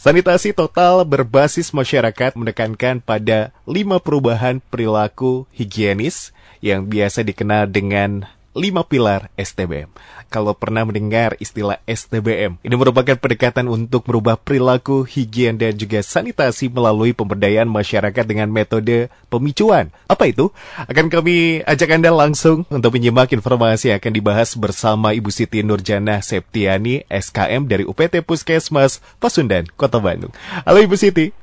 Sanitasi 0.00 0.56
total 0.56 1.04
berbasis 1.04 1.76
masyarakat 1.76 2.32
menekankan 2.32 3.04
pada 3.04 3.52
lima 3.68 4.00
perubahan 4.00 4.56
perilaku 4.72 5.44
higienis 5.52 6.32
yang 6.64 6.88
biasa 6.88 7.20
dikenal 7.20 7.68
dengan 7.68 8.24
lima 8.54 8.82
pilar 8.82 9.30
STBM. 9.38 9.90
Kalau 10.30 10.54
pernah 10.54 10.86
mendengar 10.86 11.34
istilah 11.42 11.82
STBM, 11.90 12.62
ini 12.62 12.74
merupakan 12.78 13.18
pendekatan 13.18 13.66
untuk 13.66 14.06
merubah 14.06 14.38
perilaku 14.38 15.02
higien 15.02 15.58
dan 15.58 15.74
juga 15.74 16.06
sanitasi 16.06 16.70
melalui 16.70 17.10
pemberdayaan 17.10 17.66
masyarakat 17.66 18.22
dengan 18.22 18.46
metode 18.46 19.10
pemicuan. 19.26 19.90
Apa 20.06 20.30
itu? 20.30 20.54
Akan 20.86 21.10
kami 21.10 21.66
ajak 21.66 21.98
Anda 21.98 22.14
langsung 22.14 22.62
untuk 22.70 22.94
menyimak 22.94 23.34
informasi 23.34 23.90
yang 23.90 23.98
akan 23.98 24.14
dibahas 24.14 24.54
bersama 24.54 25.10
Ibu 25.18 25.34
Siti 25.34 25.66
Nurjana 25.66 26.22
Septiani, 26.22 27.02
SKM 27.10 27.66
dari 27.66 27.82
UPT 27.82 28.22
Puskesmas 28.22 29.02
Pasundan, 29.18 29.66
Kota 29.74 29.98
Bandung. 29.98 30.30
Halo 30.62 30.78
Ibu 30.78 30.94
Siti. 30.94 31.34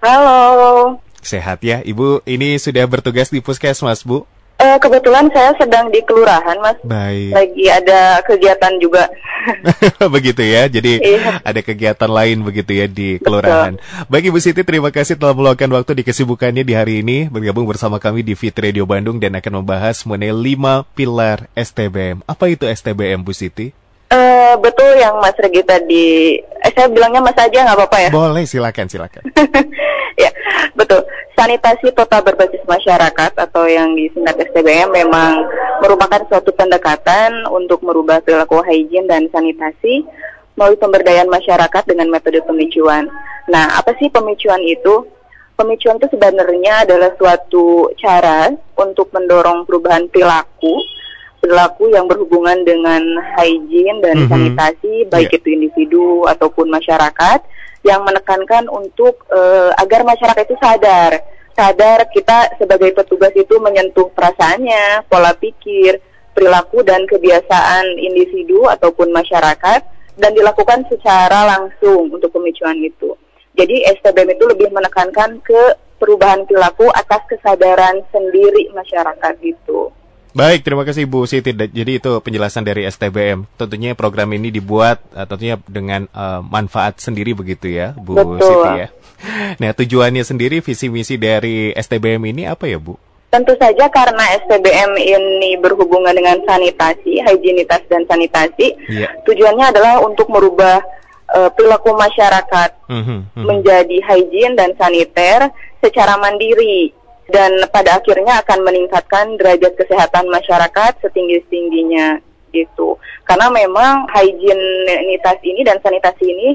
Halo. 0.00 1.00
Sehat 1.24 1.64
ya, 1.64 1.80
Ibu. 1.80 2.24
Ini 2.28 2.60
sudah 2.60 2.84
bertugas 2.84 3.32
di 3.32 3.40
Puskesmas, 3.40 4.04
Bu. 4.04 4.28
Uh, 4.54 4.78
kebetulan 4.78 5.26
saya 5.34 5.50
sedang 5.58 5.90
di 5.90 5.98
kelurahan, 6.06 6.54
Mas. 6.62 6.78
Baik. 6.86 7.32
Lagi 7.34 7.64
ada 7.66 8.00
kegiatan 8.22 8.72
juga. 8.78 9.10
begitu 10.14 10.40
ya. 10.46 10.70
Jadi 10.70 11.02
iya. 11.02 11.42
ada 11.42 11.60
kegiatan 11.60 12.10
lain 12.10 12.46
begitu 12.46 12.70
ya 12.70 12.86
di 12.86 13.18
kelurahan. 13.18 13.76
Betul. 13.76 14.06
Baik 14.08 14.24
Ibu 14.30 14.38
Siti, 14.38 14.62
terima 14.62 14.94
kasih 14.94 15.18
telah 15.18 15.34
meluangkan 15.34 15.68
waktu 15.74 16.00
di 16.00 16.02
kesibukannya 16.06 16.62
di 16.62 16.74
hari 16.74 17.02
ini 17.02 17.26
bergabung 17.28 17.66
bersama 17.66 17.98
kami 17.98 18.22
di 18.22 18.38
Fit 18.38 18.54
Radio 18.54 18.86
Bandung 18.86 19.18
dan 19.18 19.34
akan 19.34 19.60
membahas 19.60 20.06
mengenai 20.06 20.32
lima 20.32 20.86
pilar 20.94 21.50
STBM. 21.58 22.22
Apa 22.24 22.46
itu 22.46 22.64
STBM, 22.64 23.26
Bu 23.26 23.34
Siti? 23.34 23.83
Uh, 24.12 24.54
betul 24.60 24.94
yang 25.00 25.16
Mas 25.18 25.34
Regi 25.40 25.62
tadi. 25.64 26.38
Eh, 26.38 26.72
saya 26.76 26.86
bilangnya 26.92 27.24
Mas 27.24 27.36
aja 27.36 27.64
nggak 27.64 27.76
apa-apa 27.76 27.98
ya? 27.98 28.10
Boleh, 28.12 28.44
silakan, 28.44 28.86
silakan. 28.86 29.24
ya, 30.22 30.30
betul. 30.76 31.02
Sanitasi 31.34 31.90
total 31.92 32.22
berbasis 32.22 32.62
masyarakat 32.68 33.32
atau 33.34 33.64
yang 33.66 33.96
disingkat 33.98 34.38
STBM 34.48 34.94
memang 34.94 35.44
merupakan 35.82 36.22
suatu 36.30 36.54
pendekatan 36.54 37.48
untuk 37.50 37.82
merubah 37.82 38.22
perilaku 38.22 38.62
higien 38.62 39.10
dan 39.10 39.26
sanitasi 39.34 40.06
melalui 40.54 40.78
pemberdayaan 40.78 41.26
masyarakat 41.26 41.82
dengan 41.82 42.08
metode 42.08 42.38
pemicuan. 42.46 43.10
Nah, 43.50 43.76
apa 43.76 43.92
sih 43.98 44.08
pemicuan 44.08 44.62
itu? 44.62 45.04
Pemicuan 45.54 45.98
itu 46.02 46.10
sebenarnya 46.10 46.86
adalah 46.86 47.14
suatu 47.14 47.90
cara 47.98 48.50
untuk 48.74 49.10
mendorong 49.14 49.66
perubahan 49.66 50.06
perilaku 50.10 50.82
perilaku 51.44 51.92
yang 51.92 52.08
berhubungan 52.08 52.64
dengan 52.64 53.04
hygiene 53.36 54.00
dan 54.00 54.16
mm 54.16 54.22
-hmm. 54.24 54.32
sanitasi 54.32 54.94
baik 55.12 55.28
yeah. 55.28 55.36
itu 55.36 55.48
individu 55.52 56.24
ataupun 56.24 56.72
masyarakat 56.72 57.44
yang 57.84 58.00
menekankan 58.00 58.64
untuk 58.72 59.28
uh, 59.28 59.76
agar 59.76 60.08
masyarakat 60.08 60.48
itu 60.48 60.56
sadar 60.56 61.20
sadar 61.54 62.08
kita 62.10 62.58
sebagai 62.58 62.90
petugas 62.96 63.30
itu 63.38 63.54
menyentuh 63.62 64.10
perasaannya, 64.10 65.06
pola 65.06 65.32
pikir, 65.38 66.02
perilaku 66.34 66.82
dan 66.82 67.06
kebiasaan 67.06 67.94
individu 67.94 68.66
ataupun 68.66 69.14
masyarakat 69.14 69.80
dan 70.18 70.30
dilakukan 70.34 70.82
secara 70.90 71.46
langsung 71.46 72.10
untuk 72.10 72.34
pemicuan 72.34 72.78
itu. 72.82 73.14
Jadi 73.54 73.86
STBM 73.86 74.34
itu 74.34 74.44
lebih 74.50 74.68
menekankan 74.74 75.38
ke 75.46 75.78
perubahan 76.02 76.42
perilaku 76.42 76.90
atas 76.90 77.22
kesadaran 77.30 78.02
sendiri 78.10 78.74
masyarakat 78.74 79.34
itu. 79.46 79.94
Baik, 80.34 80.66
terima 80.66 80.82
kasih 80.82 81.06
Bu 81.06 81.30
Siti. 81.30 81.54
Jadi 81.54 82.02
itu 82.02 82.10
penjelasan 82.18 82.66
dari 82.66 82.82
STBM. 82.90 83.46
Tentunya 83.54 83.94
program 83.94 84.26
ini 84.34 84.50
dibuat 84.50 84.98
uh, 85.14 85.30
tentunya 85.30 85.54
dengan 85.70 86.10
uh, 86.10 86.42
manfaat 86.42 86.98
sendiri 86.98 87.38
begitu 87.38 87.70
ya, 87.70 87.94
Bu 87.94 88.18
Betul. 88.18 88.42
Siti 88.42 88.70
ya. 88.82 88.88
Nah, 89.62 89.72
tujuannya 89.72 90.20
sendiri 90.20 90.60
visi 90.60 90.90
misi 90.92 91.16
dari 91.16 91.72
STBM 91.72 92.34
ini 92.34 92.42
apa 92.50 92.66
ya, 92.66 92.82
Bu? 92.82 92.98
Tentu 93.30 93.54
saja 93.56 93.86
karena 93.88 94.36
STBM 94.42 94.98
ini 94.98 95.54
berhubungan 95.62 96.12
dengan 96.12 96.42
sanitasi, 96.42 97.22
higienitas 97.22 97.86
dan 97.86 98.02
sanitasi. 98.04 98.74
Yeah. 98.90 99.14
Tujuannya 99.24 99.70
adalah 99.70 100.02
untuk 100.02 100.28
merubah 100.28 100.82
uh, 101.30 101.50
perilaku 101.54 101.94
masyarakat 101.94 102.70
mm 102.90 102.90
-hmm, 102.90 103.06
mm 103.06 103.22
-hmm. 103.22 103.44
menjadi 103.46 103.96
hygiene 104.02 104.58
dan 104.58 104.74
saniter 104.76 105.48
secara 105.78 106.18
mandiri 106.18 106.92
dan 107.32 107.56
pada 107.72 107.96
akhirnya 107.96 108.44
akan 108.44 108.60
meningkatkan 108.68 109.40
derajat 109.40 109.72
kesehatan 109.80 110.28
masyarakat 110.28 110.92
setinggi-tingginya 111.00 112.20
gitu. 112.52 113.00
Karena 113.24 113.48
memang 113.50 114.06
higienitas 114.12 115.40
ini 115.42 115.64
dan 115.64 115.80
sanitasi 115.80 116.24
ini 116.28 116.48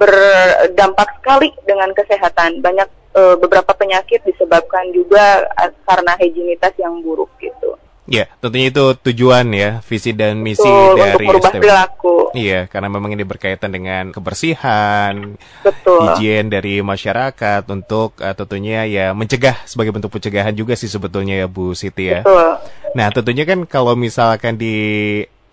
berdampak 0.00 1.20
sekali 1.20 1.52
dengan 1.68 1.92
kesehatan. 1.92 2.64
Banyak 2.64 2.88
e, 3.14 3.22
beberapa 3.38 3.70
penyakit 3.76 4.26
disebabkan 4.26 4.90
juga 4.90 5.46
eh, 5.62 5.70
karena 5.86 6.18
higienitas 6.18 6.74
yang 6.80 6.98
buruk 7.04 7.30
gitu. 7.38 7.78
Ya, 8.04 8.28
tentunya 8.36 8.68
itu 8.68 8.84
tujuan 9.00 9.48
ya, 9.56 9.80
visi 9.80 10.12
dan 10.12 10.36
misi 10.44 10.60
Betul, 10.60 11.00
dari 11.00 11.24
untuk 11.24 11.52
perilaku. 11.56 12.14
Iya, 12.36 12.68
karena 12.68 12.92
memang 12.92 13.16
ini 13.16 13.24
berkaitan 13.24 13.72
dengan 13.72 14.12
kebersihan, 14.12 15.40
Betul. 15.64 16.12
higien 16.12 16.52
dari 16.52 16.84
masyarakat 16.84 17.64
untuk 17.72 18.20
uh, 18.20 18.36
tentunya 18.36 18.84
ya 18.84 19.16
mencegah 19.16 19.56
sebagai 19.64 19.96
bentuk 19.96 20.12
pencegahan 20.12 20.52
juga 20.52 20.76
sih 20.76 20.90
sebetulnya 20.90 21.40
ya 21.40 21.48
Bu 21.48 21.72
Siti 21.72 22.12
ya. 22.12 22.20
Betul. 22.20 22.60
Nah, 22.92 23.08
tentunya 23.08 23.48
kan 23.48 23.64
kalau 23.64 23.96
misalkan 23.96 24.60
di 24.60 24.76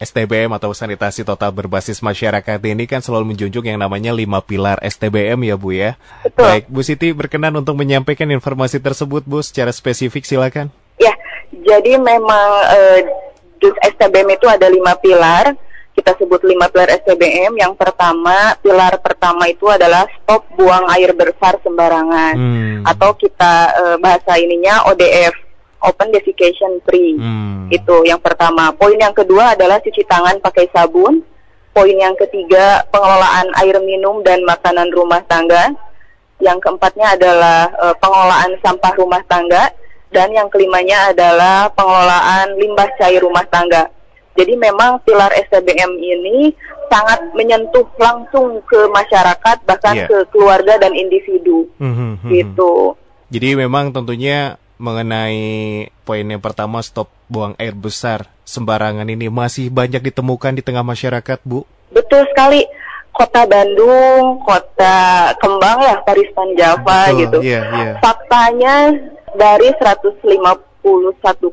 STBM 0.02 0.50
atau 0.58 0.74
sanitasi 0.74 1.22
total 1.22 1.54
berbasis 1.54 2.02
masyarakat 2.02 2.58
ini 2.66 2.90
kan 2.90 3.06
selalu 3.06 3.32
menjunjung 3.32 3.70
yang 3.70 3.78
namanya 3.78 4.10
lima 4.10 4.42
pilar 4.42 4.82
STBM 4.82 5.40
ya 5.46 5.56
Bu 5.56 5.72
ya. 5.72 5.96
Betul. 6.26 6.42
Baik, 6.42 6.64
Bu 6.68 6.82
Siti 6.84 7.14
berkenan 7.14 7.54
untuk 7.56 7.78
menyampaikan 7.78 8.28
informasi 8.34 8.82
tersebut 8.82 9.24
Bu 9.24 9.40
secara 9.40 9.70
spesifik 9.70 10.26
silakan. 10.26 10.74
Jadi 11.52 12.00
memang 12.00 12.50
uh, 12.72 13.00
STBM 13.62 14.40
itu 14.40 14.48
ada 14.48 14.72
lima 14.72 14.96
pilar. 14.98 15.54
Kita 15.92 16.16
sebut 16.16 16.42
lima 16.48 16.72
pilar 16.72 16.88
STBM. 17.04 17.60
Yang 17.60 17.76
pertama, 17.76 18.56
pilar 18.64 18.96
pertama 19.04 19.46
itu 19.52 19.68
adalah 19.68 20.08
stop 20.18 20.48
buang 20.56 20.88
air 20.96 21.12
besar 21.12 21.60
sembarangan, 21.62 22.34
hmm. 22.40 22.80
atau 22.88 23.12
kita 23.20 23.54
uh, 23.76 23.98
bahasa 24.00 24.40
ininya 24.40 24.88
ODF, 24.88 25.36
Open 25.84 26.10
Defecation 26.16 26.80
Free. 26.88 27.20
Hmm. 27.20 27.68
Itu 27.68 28.08
yang 28.08 28.24
pertama. 28.24 28.72
Poin 28.72 28.96
yang 28.96 29.14
kedua 29.14 29.54
adalah 29.54 29.84
cuci 29.84 30.08
tangan 30.08 30.40
pakai 30.40 30.72
sabun. 30.72 31.22
Poin 31.72 31.96
yang 31.96 32.16
ketiga, 32.20 32.84
pengelolaan 32.92 33.48
air 33.64 33.80
minum 33.84 34.24
dan 34.24 34.44
makanan 34.48 34.92
rumah 34.96 35.24
tangga. 35.28 35.76
Yang 36.42 36.58
keempatnya 36.66 37.20
adalah 37.20 37.70
uh, 37.78 37.96
pengelolaan 38.00 38.58
sampah 38.64 38.94
rumah 38.98 39.22
tangga 39.30 39.70
dan 40.12 40.30
yang 40.36 40.52
kelimanya 40.52 41.16
adalah 41.16 41.72
pengelolaan 41.72 42.60
limbah 42.60 42.92
cair 43.00 43.24
rumah 43.24 43.48
tangga. 43.48 43.88
Jadi 44.36 44.56
memang 44.56 45.04
pilar 45.04 45.32
STBM 45.48 46.00
ini 46.00 46.56
sangat 46.92 47.32
menyentuh 47.36 47.88
langsung 47.96 48.60
ke 48.68 48.88
masyarakat 48.92 49.58
bahkan 49.64 49.96
yeah. 49.96 50.08
ke 50.08 50.18
keluarga 50.32 50.76
dan 50.80 50.92
individu 50.92 51.68
mm-hmm, 51.80 52.28
gitu. 52.32 52.96
Jadi 53.32 53.56
memang 53.56 53.96
tentunya 53.96 54.60
mengenai 54.76 55.88
poin 56.04 56.26
yang 56.26 56.44
pertama 56.44 56.84
stop 56.84 57.08
buang 57.32 57.56
air 57.56 57.72
besar 57.72 58.28
sembarangan 58.44 59.08
ini 59.08 59.32
masih 59.32 59.72
banyak 59.72 60.12
ditemukan 60.12 60.60
di 60.60 60.62
tengah 60.66 60.84
masyarakat, 60.84 61.40
Bu. 61.48 61.64
Betul 61.94 62.28
sekali. 62.28 62.66
Kota 63.12 63.44
Bandung, 63.44 64.40
kota 64.48 65.32
Kembang 65.36 65.84
ya, 65.84 66.00
Paristan 66.02 66.56
Java 66.56 67.12
Betul, 67.12 67.20
gitu. 67.20 67.38
Yeah, 67.44 67.64
yeah. 67.76 67.96
Faktanya 68.00 68.76
dari 69.38 69.70
151 69.80 70.24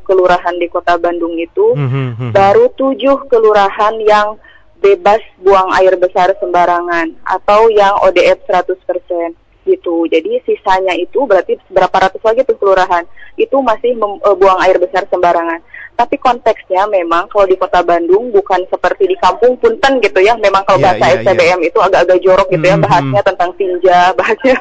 kelurahan 0.05 0.55
di 0.57 0.67
Kota 0.73 0.97
Bandung 0.97 1.37
itu 1.37 1.77
mm 1.77 1.89
-hmm. 1.89 2.31
baru 2.33 2.73
tujuh 2.75 3.29
kelurahan 3.29 3.95
yang 4.03 4.41
bebas 4.79 5.23
buang 5.43 5.75
air 5.75 5.99
besar 5.99 6.31
sembarangan 6.39 7.11
atau 7.27 7.67
yang 7.71 7.99
ODF 8.07 8.47
100% 8.47 9.35
gitu. 9.69 10.09
Jadi 10.09 10.41
sisanya 10.49 10.97
itu 10.97 11.29
berarti 11.29 11.61
berapa 11.69 11.93
ratus 11.93 12.23
lagi 12.25 12.47
tuh 12.47 12.57
kelurahan 12.57 13.05
itu 13.37 13.59
masih 13.61 13.93
membuang 13.99 14.59
air 14.65 14.81
besar 14.81 15.05
sembarangan. 15.13 15.61
Tapi 15.99 16.15
konteksnya 16.23 16.87
memang 16.87 17.27
kalau 17.27 17.43
di 17.51 17.59
kota 17.59 17.83
Bandung 17.83 18.31
bukan 18.31 18.63
seperti 18.71 19.11
di 19.11 19.19
kampung 19.19 19.59
Punten 19.59 19.99
gitu 19.99 20.23
ya. 20.23 20.39
Memang 20.39 20.63
kalau 20.63 20.79
yeah, 20.79 20.95
bahasa 20.95 21.05
yeah, 21.11 21.19
STBM 21.27 21.59
yeah. 21.59 21.69
itu 21.75 21.79
agak-agak 21.83 22.19
jorok 22.23 22.47
gitu 22.55 22.63
mm 22.63 22.71
-hmm. 22.71 22.79
ya 22.79 22.87
bahasnya 22.87 23.23
tentang 23.27 23.51
tinja, 23.59 23.99
bahasnya 24.19 24.57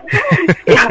ya, 0.65 0.83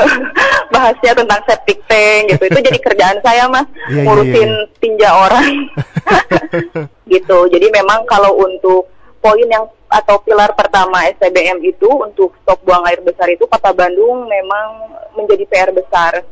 bahasnya 0.74 1.12
tentang 1.18 1.40
septic 1.50 1.78
tank 1.90 2.22
gitu. 2.30 2.42
Itu 2.46 2.58
jadi 2.62 2.78
kerjaan 2.78 3.18
saya 3.26 3.50
mas 3.50 3.66
yeah, 3.90 4.06
ngurusin 4.06 4.38
yeah, 4.38 4.62
yeah. 4.62 4.78
tinja 4.78 5.08
orang 5.10 5.50
gitu. 7.18 7.38
Jadi 7.50 7.66
memang 7.74 8.06
kalau 8.06 8.38
untuk 8.38 8.86
poin 9.18 9.46
yang 9.50 9.66
atau 9.92 10.16
pilar 10.24 10.56
pertama 10.56 11.04
STBM 11.12 11.60
itu 11.60 11.84
untuk 11.84 12.32
stok 12.40 12.64
buang 12.64 12.82
air 12.88 13.04
besar 13.04 13.28
itu 13.28 13.44
Kota 13.44 13.74
Bandung 13.76 14.24
memang 14.24 14.94
menjadi 15.18 15.44
PR 15.50 15.70
besar. 15.74 16.24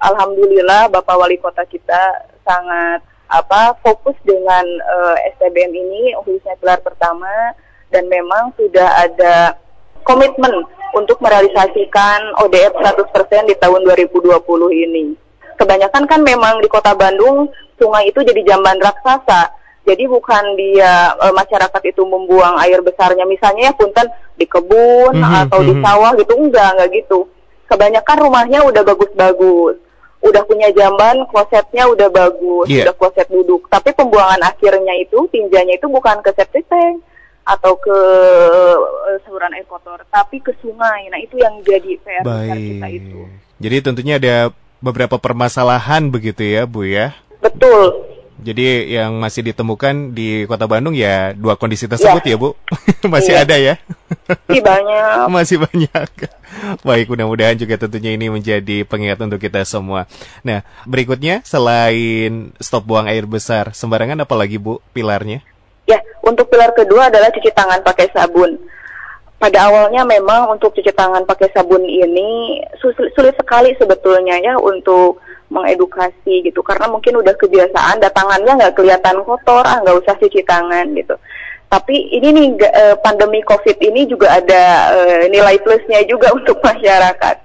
Alhamdulillah 0.00 0.92
Bapak 0.92 1.16
Wali 1.16 1.40
Kota 1.40 1.64
kita 1.64 2.28
sangat 2.44 3.00
apa 3.26 3.74
fokus 3.82 4.14
dengan 4.22 4.62
uh, 4.62 5.16
eh, 5.18 5.34
STBM 5.34 5.72
ini 5.74 6.14
khususnya 6.22 6.54
pilar 6.62 6.78
pertama 6.78 7.54
dan 7.90 8.06
memang 8.06 8.54
sudah 8.54 8.86
ada 9.02 9.58
komitmen 10.06 10.62
untuk 10.94 11.18
merealisasikan 11.18 12.38
ODF 12.46 12.78
100% 12.78 13.50
di 13.50 13.54
tahun 13.58 13.82
2020 13.82 14.38
ini. 14.86 15.04
Kebanyakan 15.58 16.04
kan 16.06 16.20
memang 16.22 16.62
di 16.62 16.68
kota 16.70 16.94
Bandung 16.94 17.50
sungai 17.76 18.08
itu 18.08 18.22
jadi 18.22 18.54
jamban 18.54 18.78
raksasa. 18.78 19.50
Jadi 19.86 20.02
bukan 20.10 20.58
dia 20.58 21.14
e, 21.14 21.26
masyarakat 21.30 21.82
itu 21.86 22.02
membuang 22.02 22.58
air 22.58 22.82
besarnya 22.82 23.22
misalnya 23.22 23.70
ya 23.70 23.72
punten 23.78 24.06
di 24.34 24.42
kebun 24.44 25.14
mm 25.14 25.22
-hmm, 25.22 25.42
atau 25.46 25.58
mm 25.62 25.62
-hmm. 25.62 25.70
di 25.70 25.74
mhm. 25.78 25.82
sawah 25.86 26.12
gitu 26.18 26.32
enggak 26.34 26.68
enggak 26.74 26.90
gitu. 27.02 27.18
Kebanyakan 27.70 28.16
rumahnya 28.26 28.60
udah 28.66 28.82
bagus-bagus. 28.82 29.76
Udah 30.26 30.42
punya 30.42 30.68
jamban, 30.74 31.22
klosetnya 31.30 31.86
udah 31.86 32.08
bagus, 32.10 32.66
yeah. 32.66 32.82
udah 32.86 32.94
kloset 32.98 33.28
duduk. 33.30 33.70
Tapi 33.70 33.94
pembuangan 33.94 34.42
akhirnya 34.42 34.94
itu, 34.98 35.22
tinjanya 35.30 35.78
itu 35.78 35.86
bukan 35.86 36.18
ke 36.22 36.34
septic 36.34 36.66
tank 36.66 37.02
atau 37.46 37.78
ke 37.78 37.98
uh, 39.06 39.16
saluran 39.22 39.54
air 39.54 39.66
kotor, 39.70 40.02
tapi 40.10 40.42
ke 40.42 40.50
sungai. 40.58 41.06
Nah, 41.14 41.22
itu 41.22 41.38
yang 41.38 41.62
jadi 41.62 41.94
PR 42.02 42.26
besar 42.26 42.58
kita 42.58 42.88
itu. 42.90 43.20
Jadi 43.62 43.76
tentunya 43.80 44.14
ada 44.18 44.36
beberapa 44.82 45.16
permasalahan 45.16 46.10
begitu 46.10 46.42
ya, 46.42 46.66
Bu 46.66 46.82
ya? 46.82 47.14
Betul. 47.38 48.05
Jadi 48.36 48.92
yang 48.92 49.16
masih 49.16 49.40
ditemukan 49.40 50.12
di 50.12 50.44
Kota 50.44 50.68
Bandung 50.68 50.92
ya 50.92 51.32
dua 51.32 51.56
kondisi 51.56 51.88
tersebut 51.88 52.20
ya, 52.20 52.36
ya 52.36 52.36
Bu? 52.36 52.52
masih 53.14 53.32
iya. 53.32 53.42
ada 53.48 53.56
ya? 53.56 53.74
Masih 54.48 54.62
banyak. 54.62 55.16
masih 55.36 55.56
banyak. 55.64 56.08
Baik, 56.84 57.06
mudah-mudahan 57.08 57.56
juga 57.56 57.80
tentunya 57.80 58.12
ini 58.12 58.28
menjadi 58.28 58.84
pengingat 58.84 59.20
untuk 59.24 59.40
kita 59.40 59.64
semua. 59.64 60.04
Nah, 60.44 60.60
berikutnya 60.84 61.40
selain 61.48 62.52
stop 62.60 62.84
buang 62.84 63.08
air 63.08 63.24
besar, 63.24 63.72
sembarangan 63.72 64.20
apa 64.20 64.34
lagi 64.36 64.60
Bu 64.60 64.84
pilarnya? 64.92 65.40
Ya, 65.88 66.04
untuk 66.20 66.52
pilar 66.52 66.76
kedua 66.76 67.08
adalah 67.08 67.32
cuci 67.32 67.50
tangan 67.54 67.80
pakai 67.80 68.12
sabun 68.12 68.60
pada 69.36 69.68
awalnya 69.68 70.00
memang 70.08 70.48
untuk 70.48 70.72
cuci 70.72 70.96
tangan 70.96 71.28
pakai 71.28 71.52
sabun 71.52 71.84
ini 71.84 72.60
sulit, 72.80 73.12
sulit 73.12 73.36
sekali 73.36 73.76
sebetulnya 73.76 74.40
ya 74.40 74.56
untuk 74.56 75.20
mengedukasi 75.52 76.48
gitu. 76.48 76.64
Karena 76.64 76.88
mungkin 76.88 77.20
udah 77.20 77.36
kebiasaan 77.36 78.00
datangannya 78.00 78.52
nggak 78.64 78.74
kelihatan 78.74 79.20
kotor 79.28 79.62
ah 79.62 79.78
nggak 79.84 79.98
usah 80.00 80.16
cuci 80.16 80.40
tangan 80.40 80.88
gitu. 80.96 81.20
Tapi 81.68 82.16
ini 82.16 82.28
nih 82.32 82.46
eh, 82.64 82.96
pandemi 83.04 83.44
covid 83.44 83.76
ini 83.82 84.08
juga 84.08 84.40
ada 84.40 84.64
eh, 84.96 85.22
nilai 85.28 85.60
plusnya 85.60 86.00
juga 86.08 86.32
untuk 86.38 86.56
masyarakat. 86.64 87.36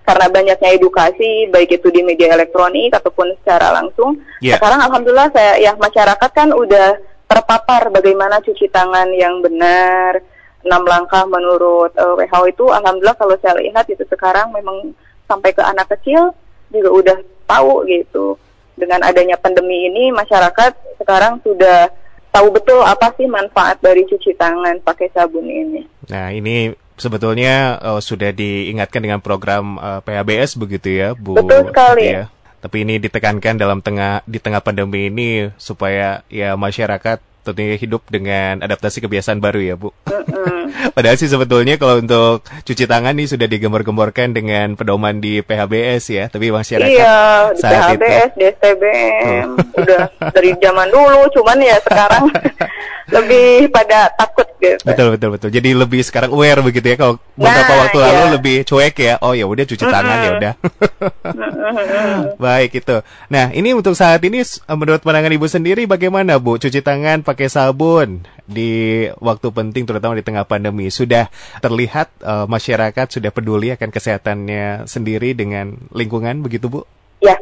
Karena 0.00 0.26
banyaknya 0.32 0.70
edukasi 0.80 1.52
baik 1.52 1.76
itu 1.76 1.92
di 1.92 2.00
media 2.00 2.32
elektronik 2.32 2.88
ataupun 2.96 3.36
secara 3.44 3.68
langsung. 3.68 4.16
Yeah. 4.40 4.56
sekarang 4.56 4.80
alhamdulillah 4.80 5.28
saya 5.36 5.60
ya 5.60 5.76
masyarakat 5.76 6.30
kan 6.32 6.56
udah 6.56 6.96
terpapar 7.28 7.92
bagaimana 7.92 8.40
cuci 8.40 8.72
tangan 8.72 9.12
yang 9.12 9.44
benar 9.44 10.24
enam 10.64 10.82
langkah 10.88 11.28
menurut 11.28 11.92
uh, 12.00 12.16
WHO 12.16 12.50
itu 12.50 12.64
alhamdulillah 12.72 13.16
kalau 13.20 13.36
saya 13.38 13.60
lihat 13.60 13.84
itu 13.86 14.02
sekarang 14.08 14.50
memang 14.50 14.96
sampai 15.28 15.52
ke 15.52 15.60
anak 15.60 15.92
kecil 15.96 16.32
juga 16.72 16.90
udah 16.90 17.16
tahu 17.46 17.84
gitu. 17.86 18.36
Dengan 18.74 19.06
adanya 19.06 19.38
pandemi 19.38 19.86
ini 19.86 20.10
masyarakat 20.10 20.98
sekarang 20.98 21.38
sudah 21.46 21.92
tahu 22.34 22.50
betul 22.50 22.82
apa 22.82 23.14
sih 23.14 23.30
manfaat 23.30 23.78
dari 23.78 24.02
cuci 24.02 24.34
tangan 24.34 24.82
pakai 24.82 25.06
sabun 25.14 25.46
ini. 25.46 25.86
Nah, 26.10 26.34
ini 26.34 26.74
sebetulnya 26.98 27.78
uh, 27.78 28.02
sudah 28.02 28.34
diingatkan 28.34 28.98
dengan 28.98 29.22
program 29.22 29.78
uh, 29.78 29.98
eh, 29.98 30.00
PHBS 30.02 30.58
begitu 30.58 30.88
ya, 30.90 31.14
Bu. 31.14 31.38
Betul 31.38 31.70
sekali. 31.70 32.10
Ya. 32.10 32.26
Tapi 32.58 32.82
ini 32.82 32.98
ditekankan 32.98 33.60
dalam 33.60 33.84
tengah 33.84 34.24
di 34.24 34.40
tengah 34.40 34.64
pandemi 34.64 35.12
ini 35.12 35.52
supaya 35.60 36.24
ya 36.32 36.56
masyarakat 36.58 37.20
tentunya 37.44 37.76
hidup 37.76 38.02
dengan 38.08 38.64
adaptasi 38.64 39.04
kebiasaan 39.04 39.38
baru 39.38 39.60
ya 39.60 39.74
Bu. 39.76 39.92
Padahal 40.96 41.16
sih 41.20 41.28
sebetulnya 41.28 41.76
kalau 41.76 42.00
untuk 42.00 42.42
cuci 42.64 42.88
tangan 42.88 43.14
nih 43.14 43.28
sudah 43.28 43.46
digembar-gemborkan 43.46 44.32
dengan 44.32 44.74
pedoman 44.74 45.20
di 45.20 45.44
PHBS 45.44 46.04
ya, 46.10 46.24
tapi 46.32 46.48
masyarakat 46.50 46.88
iya, 46.88 47.52
saat 47.54 48.00
PHBS, 48.00 48.30
itu, 48.32 48.40
DSTBM, 48.40 49.48
udah 49.76 50.02
dari 50.32 50.50
zaman 50.58 50.88
dulu, 50.88 51.20
cuman 51.36 51.58
ya 51.60 51.76
sekarang 51.84 52.32
lebih 53.14 53.68
pada 53.68 54.08
takut 54.16 54.48
gitu. 54.56 54.80
Betul 54.88 55.06
betul 55.16 55.28
betul. 55.36 55.50
Jadi 55.52 55.70
lebih 55.76 56.00
sekarang 56.00 56.32
aware 56.32 56.64
begitu 56.64 56.86
ya 56.88 56.96
kalau 56.96 57.20
beberapa 57.36 57.72
nah, 57.72 57.80
waktu 57.84 57.98
iya. 58.00 58.06
lalu 58.08 58.26
lebih 58.40 58.56
cuek 58.64 58.96
ya. 58.96 59.14
Oh 59.20 59.32
ya 59.36 59.44
udah 59.44 59.64
cuci 59.68 59.84
tangan 59.84 60.16
ya 60.16 60.30
udah. 60.40 60.52
Baik 62.44 62.70
itu. 62.80 62.96
Nah, 63.28 63.52
ini 63.52 63.76
untuk 63.76 63.92
saat 63.92 64.24
ini 64.24 64.40
menurut 64.72 65.04
pandangan 65.04 65.32
Ibu 65.32 65.46
sendiri 65.46 65.84
bagaimana 65.84 66.40
Bu 66.40 66.56
cuci 66.56 66.80
tangan 66.80 67.20
pakai 67.34 67.50
sabun 67.50 68.22
di 68.46 69.02
waktu 69.18 69.50
penting 69.50 69.82
terutama 69.90 70.14
di 70.14 70.22
tengah 70.22 70.46
pandemi 70.46 70.86
sudah 70.86 71.26
terlihat 71.58 72.14
uh, 72.22 72.46
masyarakat 72.46 73.10
sudah 73.10 73.34
peduli 73.34 73.74
akan 73.74 73.90
kesehatannya 73.90 74.86
sendiri 74.86 75.34
dengan 75.34 75.74
lingkungan 75.90 76.46
begitu 76.46 76.70
Bu? 76.70 76.86
Ya, 77.18 77.34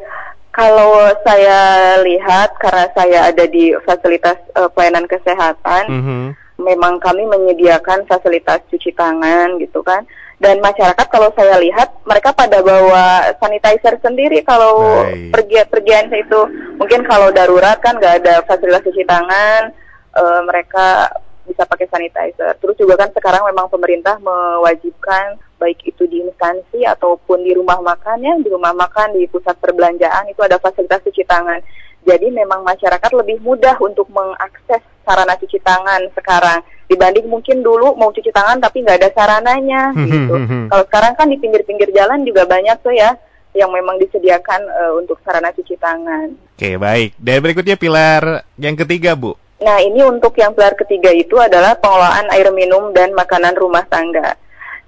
kalau 0.48 1.12
saya 1.20 2.00
lihat 2.00 2.56
karena 2.56 2.88
saya 2.96 3.18
ada 3.28 3.44
di 3.44 3.76
fasilitas 3.84 4.40
uh, 4.56 4.72
pelayanan 4.72 5.04
kesehatan, 5.04 5.84
mm 5.92 6.02
-hmm. 6.02 6.24
memang 6.56 6.96
kami 6.96 7.28
menyediakan 7.28 8.08
fasilitas 8.08 8.64
cuci 8.72 8.96
tangan 8.96 9.60
gitu 9.60 9.84
kan. 9.84 10.08
Dan 10.42 10.58
masyarakat 10.58 11.06
kalau 11.06 11.30
saya 11.38 11.54
lihat 11.62 12.02
mereka 12.02 12.34
pada 12.34 12.58
bawa 12.66 13.30
sanitizer 13.38 13.94
sendiri 14.02 14.42
kalau 14.42 15.06
pergi 15.30 15.62
pergian 15.70 16.10
itu. 16.10 16.40
Mungkin 16.82 17.06
kalau 17.06 17.30
darurat 17.30 17.78
kan 17.78 17.94
nggak 17.94 18.26
ada 18.26 18.42
fasilitas 18.42 18.82
cuci 18.82 19.06
tangan, 19.06 19.70
uh, 20.16 20.40
mereka 20.44 21.10
bisa 21.42 21.66
pakai 21.66 21.90
sanitizer. 21.90 22.54
Terus 22.62 22.78
juga 22.78 22.94
kan 22.94 23.10
sekarang 23.10 23.42
memang 23.50 23.66
pemerintah 23.66 24.16
mewajibkan 24.22 25.36
baik 25.58 25.78
itu 25.86 26.06
di 26.06 26.22
instansi 26.22 26.86
ataupun 26.86 27.42
di 27.42 27.54
rumah 27.54 27.78
makan 27.82 28.18
ya, 28.22 28.34
di 28.38 28.50
rumah 28.50 28.74
makan, 28.74 29.14
di 29.14 29.26
pusat 29.26 29.58
perbelanjaan 29.58 30.30
itu 30.30 30.38
ada 30.42 30.58
fasilitas 30.62 31.02
cuci 31.02 31.22
tangan. 31.26 31.58
Jadi 32.02 32.34
memang 32.34 32.66
masyarakat 32.66 33.10
lebih 33.14 33.38
mudah 33.46 33.78
untuk 33.78 34.10
mengakses 34.10 34.82
sarana 35.06 35.38
cuci 35.38 35.58
tangan 35.62 36.02
sekarang 36.18 36.58
dibanding 36.90 37.26
mungkin 37.30 37.62
dulu 37.62 37.94
mau 37.94 38.10
cuci 38.10 38.30
tangan 38.34 38.58
tapi 38.58 38.82
nggak 38.82 38.98
ada 39.02 39.10
sarananya 39.14 39.94
gitu. 39.94 40.34
Kalau 40.66 40.84
sekarang 40.90 41.12
kan 41.14 41.26
di 41.30 41.38
pinggir-pinggir 41.38 41.94
jalan 41.94 42.26
juga 42.26 42.42
banyak 42.44 42.74
tuh 42.82 42.94
ya 42.94 43.14
yang 43.52 43.68
memang 43.70 44.00
disediakan 44.00 44.60
uh, 44.66 44.92
untuk 44.98 45.20
sarana 45.22 45.54
cuci 45.54 45.78
tangan. 45.78 46.34
Oke 46.58 46.74
baik. 46.74 47.14
Dan 47.20 47.38
berikutnya 47.38 47.76
pilar 47.78 48.42
yang 48.58 48.74
ketiga 48.74 49.14
bu. 49.14 49.38
Nah, 49.62 49.78
ini 49.78 50.02
untuk 50.02 50.34
yang 50.42 50.58
pilar 50.58 50.74
ketiga 50.74 51.14
itu 51.14 51.38
adalah 51.38 51.78
pengelolaan 51.78 52.26
air 52.34 52.50
minum 52.50 52.90
dan 52.90 53.14
makanan 53.14 53.54
rumah 53.54 53.86
tangga. 53.86 54.34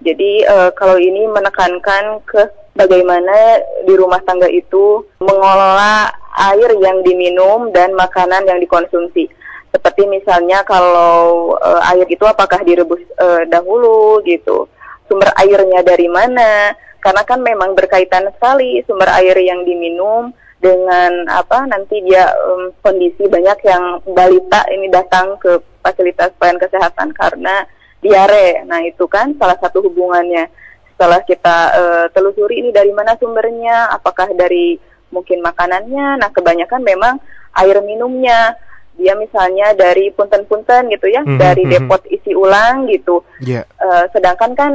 Jadi 0.03 0.43
uh, 0.45 0.75
kalau 0.75 0.99
ini 0.99 1.31
menekankan 1.31 2.19
ke 2.27 2.43
bagaimana 2.75 3.63
di 3.87 3.95
rumah 3.95 4.19
tangga 4.27 4.51
itu 4.51 5.07
mengelola 5.23 6.11
air 6.51 6.75
yang 6.83 7.07
diminum 7.07 7.71
dan 7.71 7.95
makanan 7.95 8.51
yang 8.51 8.59
dikonsumsi. 8.59 9.31
Seperti 9.71 10.11
misalnya 10.11 10.67
kalau 10.67 11.55
uh, 11.55 11.83
air 11.95 12.07
itu 12.11 12.27
apakah 12.27 12.67
direbus 12.67 13.01
uh, 13.23 13.47
dahulu 13.47 14.19
gitu, 14.27 14.67
sumber 15.07 15.31
airnya 15.39 15.87
dari 15.87 16.11
mana? 16.11 16.75
Karena 16.99 17.23
kan 17.23 17.39
memang 17.39 17.79
berkaitan 17.79 18.27
sekali 18.35 18.83
sumber 18.91 19.07
air 19.23 19.39
yang 19.39 19.63
diminum 19.63 20.35
dengan 20.65 21.29
apa 21.29 21.69
nanti 21.69 22.01
dia 22.01 22.25
um, 22.49 22.73
kondisi 22.81 23.29
banyak 23.29 23.61
yang 23.69 24.01
balita 24.17 24.65
ini 24.73 24.89
datang 24.89 25.37
ke 25.37 25.61
fasilitas 25.85 26.33
pelayanan 26.41 26.65
kesehatan 26.65 27.13
karena 27.13 27.69
diare. 28.01 28.65
Nah 28.65 28.81
itu 28.81 29.05
kan 29.05 29.37
salah 29.37 29.61
satu 29.61 29.85
hubungannya. 29.85 30.49
Setelah 30.97 31.21
kita 31.29 31.57
uh, 31.77 32.07
telusuri 32.17 32.65
ini 32.65 32.71
dari 32.73 32.97
mana 32.97 33.13
sumbernya, 33.21 33.93
apakah 33.93 34.33
dari 34.33 34.81
mungkin 35.13 35.45
makanannya. 35.45 36.25
Nah 36.25 36.33
kebanyakan 36.33 36.81
memang 36.81 37.21
air 37.61 37.77
minumnya 37.85 38.57
dia 38.95 39.15
misalnya 39.19 39.75
dari 39.75 40.15
punten-punten 40.15 40.87
gitu 40.91 41.11
ya, 41.11 41.27
mm-hmm, 41.27 41.41
dari 41.41 41.67
mhm. 41.67 41.71
depot 41.71 42.03
isi 42.07 42.33
ulang 42.33 42.87
gitu. 42.89 43.27
Yeah. 43.43 43.53
Iya. 43.55 43.63
Uh, 43.79 44.05
sedangkan 44.11 44.51
kan 44.59 44.73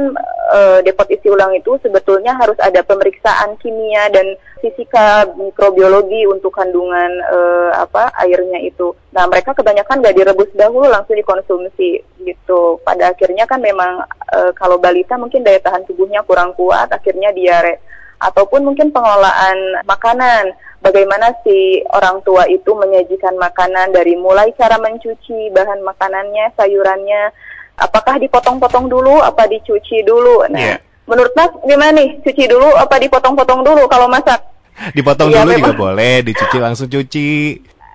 uh, 0.52 0.78
depot 0.80 1.08
isi 1.08 1.28
ulang 1.28 1.52
itu 1.52 1.76
sebetulnya 1.84 2.36
harus 2.36 2.56
ada 2.60 2.80
pemeriksaan 2.80 3.60
kimia 3.60 4.08
dan 4.08 4.36
fisika 4.60 5.24
mikrobiologi 5.36 6.28
untuk 6.28 6.52
kandungan 6.52 7.20
uh, 7.32 7.72
apa 7.80 8.12
airnya 8.24 8.60
itu. 8.60 8.92
Nah 9.16 9.24
mereka 9.28 9.56
kebanyakan 9.56 10.04
nggak 10.04 10.16
direbus 10.16 10.50
dahulu 10.52 10.88
langsung 10.88 11.16
dikonsumsi 11.16 12.00
gitu. 12.24 12.80
Pada 12.84 13.12
akhirnya 13.12 13.48
kan 13.48 13.60
memang 13.60 14.04
uh, 14.32 14.52
kalau 14.52 14.76
balita 14.76 15.16
mungkin 15.16 15.44
daya 15.44 15.60
tahan 15.60 15.84
tubuhnya 15.88 16.20
kurang 16.28 16.52
kuat, 16.56 16.92
akhirnya 16.92 17.32
diare 17.32 17.80
ataupun 18.20 18.68
mungkin 18.68 18.92
pengelolaan 18.92 19.82
makanan 19.88 20.52
bagaimana 20.84 21.32
si 21.44 21.84
orang 21.92 22.20
tua 22.24 22.48
itu 22.48 22.72
menyajikan 22.72 23.36
makanan 23.36 23.92
dari 23.92 24.16
mulai 24.16 24.52
cara 24.56 24.76
mencuci 24.80 25.52
bahan 25.52 25.80
makanannya, 25.84 26.52
sayurannya, 26.56 27.32
apakah 27.80 28.20
dipotong-potong 28.20 28.88
dulu, 28.88 29.20
apa 29.24 29.48
dicuci 29.48 30.04
dulu. 30.04 30.44
Nah, 30.52 30.76
yeah. 30.76 30.78
menurut 31.08 31.32
Mas 31.36 31.52
gimana 31.64 31.96
nih? 31.96 32.20
Cuci 32.24 32.44
dulu 32.48 32.68
apa 32.76 32.96
dipotong-potong 33.00 33.60
dulu 33.64 33.88
kalau 33.88 34.08
masak? 34.08 34.40
Dipotong 34.96 35.28
ya, 35.32 35.44
dulu 35.44 35.50
memang. 35.52 35.72
juga 35.72 35.74
boleh, 35.76 36.14
dicuci 36.24 36.56
langsung 36.56 36.88
cuci. 36.88 37.32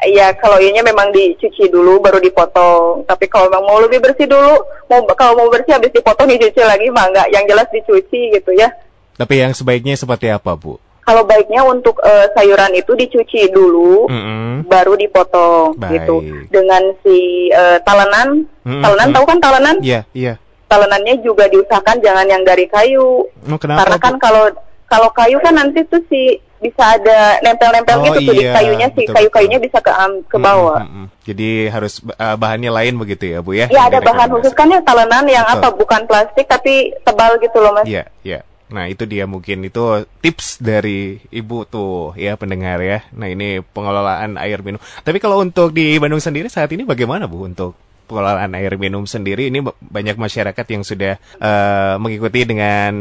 Iya, 0.06 0.38
kalau 0.38 0.62
ianya 0.62 0.86
memang 0.86 1.10
dicuci 1.10 1.66
dulu 1.72 1.98
baru 1.98 2.22
dipotong. 2.22 3.10
Tapi 3.10 3.26
kalau 3.26 3.50
memang 3.50 3.66
mau 3.66 3.80
lebih 3.82 4.04
bersih 4.06 4.30
dulu, 4.30 4.62
mau 4.86 5.02
kalau 5.18 5.34
mau 5.34 5.50
bersih 5.50 5.74
habis 5.74 5.90
dipotong 5.90 6.30
dicuci 6.30 6.62
lagi 6.62 6.94
mah 6.94 7.10
enggak. 7.10 7.28
Yang 7.34 7.46
jelas 7.50 7.68
dicuci 7.74 8.22
gitu 8.38 8.54
ya. 8.54 8.70
Tapi 9.16 9.34
yang 9.40 9.52
sebaiknya 9.56 9.96
seperti 9.96 10.28
apa, 10.28 10.54
Bu? 10.60 10.76
Kalau 11.06 11.22
baiknya 11.22 11.62
untuk 11.62 12.02
uh, 12.02 12.26
sayuran 12.34 12.74
itu 12.74 12.98
dicuci 12.98 13.54
dulu, 13.54 14.10
mm 14.10 14.22
-hmm. 14.22 14.50
baru 14.66 14.98
dipotong 14.98 15.78
Baik. 15.78 16.02
gitu. 16.02 16.16
Dengan 16.50 16.82
si 17.06 17.50
uh, 17.54 17.78
talenan, 17.86 18.50
mm 18.66 18.66
-hmm. 18.66 18.82
talenan 18.82 19.10
tahu 19.14 19.26
kan 19.30 19.38
talenan? 19.38 19.76
Iya, 19.86 20.02
yeah, 20.02 20.04
iya. 20.18 20.26
Yeah. 20.34 20.36
Talenannya 20.66 21.22
juga 21.22 21.46
diusahakan 21.46 22.02
jangan 22.02 22.26
yang 22.26 22.42
dari 22.42 22.66
kayu. 22.66 23.30
Oh, 23.30 23.60
kenapa, 23.62 23.86
Karena 23.86 23.98
kan 24.02 24.16
kalau 24.18 24.46
kalau 24.90 25.10
kayu 25.14 25.38
kan 25.46 25.54
nanti 25.54 25.86
tuh 25.86 26.02
si 26.10 26.42
bisa 26.66 26.98
ada 26.98 27.38
nempel-nempel 27.46 28.02
oh, 28.02 28.04
gitu 28.10 28.20
iya, 28.20 28.26
tuh 28.26 28.34
di 28.34 28.46
iya, 28.46 28.54
kayunya 28.58 28.88
si 28.98 29.02
kayu-kayunya 29.06 29.60
bisa 29.62 29.78
ke 29.86 29.92
um, 29.94 30.26
ke 30.26 30.38
bawah. 30.42 30.82
Mm, 30.82 30.90
mm, 30.90 30.98
mm. 30.98 31.08
Jadi 31.26 31.50
harus 31.70 31.94
uh, 32.02 32.36
bahannya 32.40 32.72
lain 32.74 32.98
begitu 32.98 33.30
ya, 33.30 33.40
Bu 33.46 33.54
ya? 33.54 33.70
Iya, 33.70 33.94
ada 33.94 34.00
bahan 34.02 34.34
khusus 34.34 34.58
kan 34.58 34.74
ya 34.74 34.82
talenan 34.82 35.30
yang 35.30 35.46
Betul. 35.46 35.62
apa 35.62 35.68
bukan 35.78 36.02
plastik 36.10 36.50
tapi 36.50 36.96
tebal 37.06 37.38
gitu 37.38 37.58
loh, 37.62 37.78
Mas. 37.78 37.86
Iya, 37.86 38.10
iya. 38.26 38.42
Nah 38.66 38.90
itu 38.90 39.06
dia 39.06 39.30
mungkin 39.30 39.62
itu 39.62 40.10
tips 40.26 40.58
dari 40.58 41.22
ibu 41.30 41.70
tuh 41.70 42.18
ya 42.18 42.34
pendengar 42.34 42.82
ya. 42.82 43.06
Nah 43.14 43.30
ini 43.30 43.62
pengelolaan 43.62 44.42
air 44.42 44.66
minum. 44.66 44.82
Tapi 44.82 45.22
kalau 45.22 45.42
untuk 45.42 45.70
di 45.70 45.94
Bandung 46.02 46.22
sendiri 46.22 46.50
saat 46.50 46.74
ini 46.74 46.82
bagaimana 46.82 47.30
bu 47.30 47.46
untuk 47.46 47.78
pengelolaan 48.10 48.58
air 48.58 48.74
minum 48.82 49.06
sendiri? 49.06 49.54
Ini 49.54 49.62
banyak 49.66 50.18
masyarakat 50.18 50.66
yang 50.66 50.82
sudah 50.82 51.22
uh, 51.38 52.02
mengikuti 52.02 52.46
dengan 52.46 52.94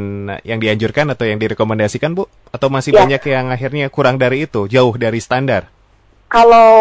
yang 0.45 0.61
dianjurkan 0.61 1.09
atau 1.17 1.25
yang 1.25 1.41
direkomendasikan 1.41 2.13
bu? 2.13 2.29
Atau 2.53 2.69
masih 2.69 2.93
ya. 2.93 3.01
banyak 3.05 3.23
yang 3.25 3.49
akhirnya 3.49 3.89
kurang 3.89 4.21
dari 4.21 4.45
itu, 4.45 4.69
jauh 4.69 4.93
dari 5.01 5.21
standar? 5.25 5.73
Kalau 6.29 6.73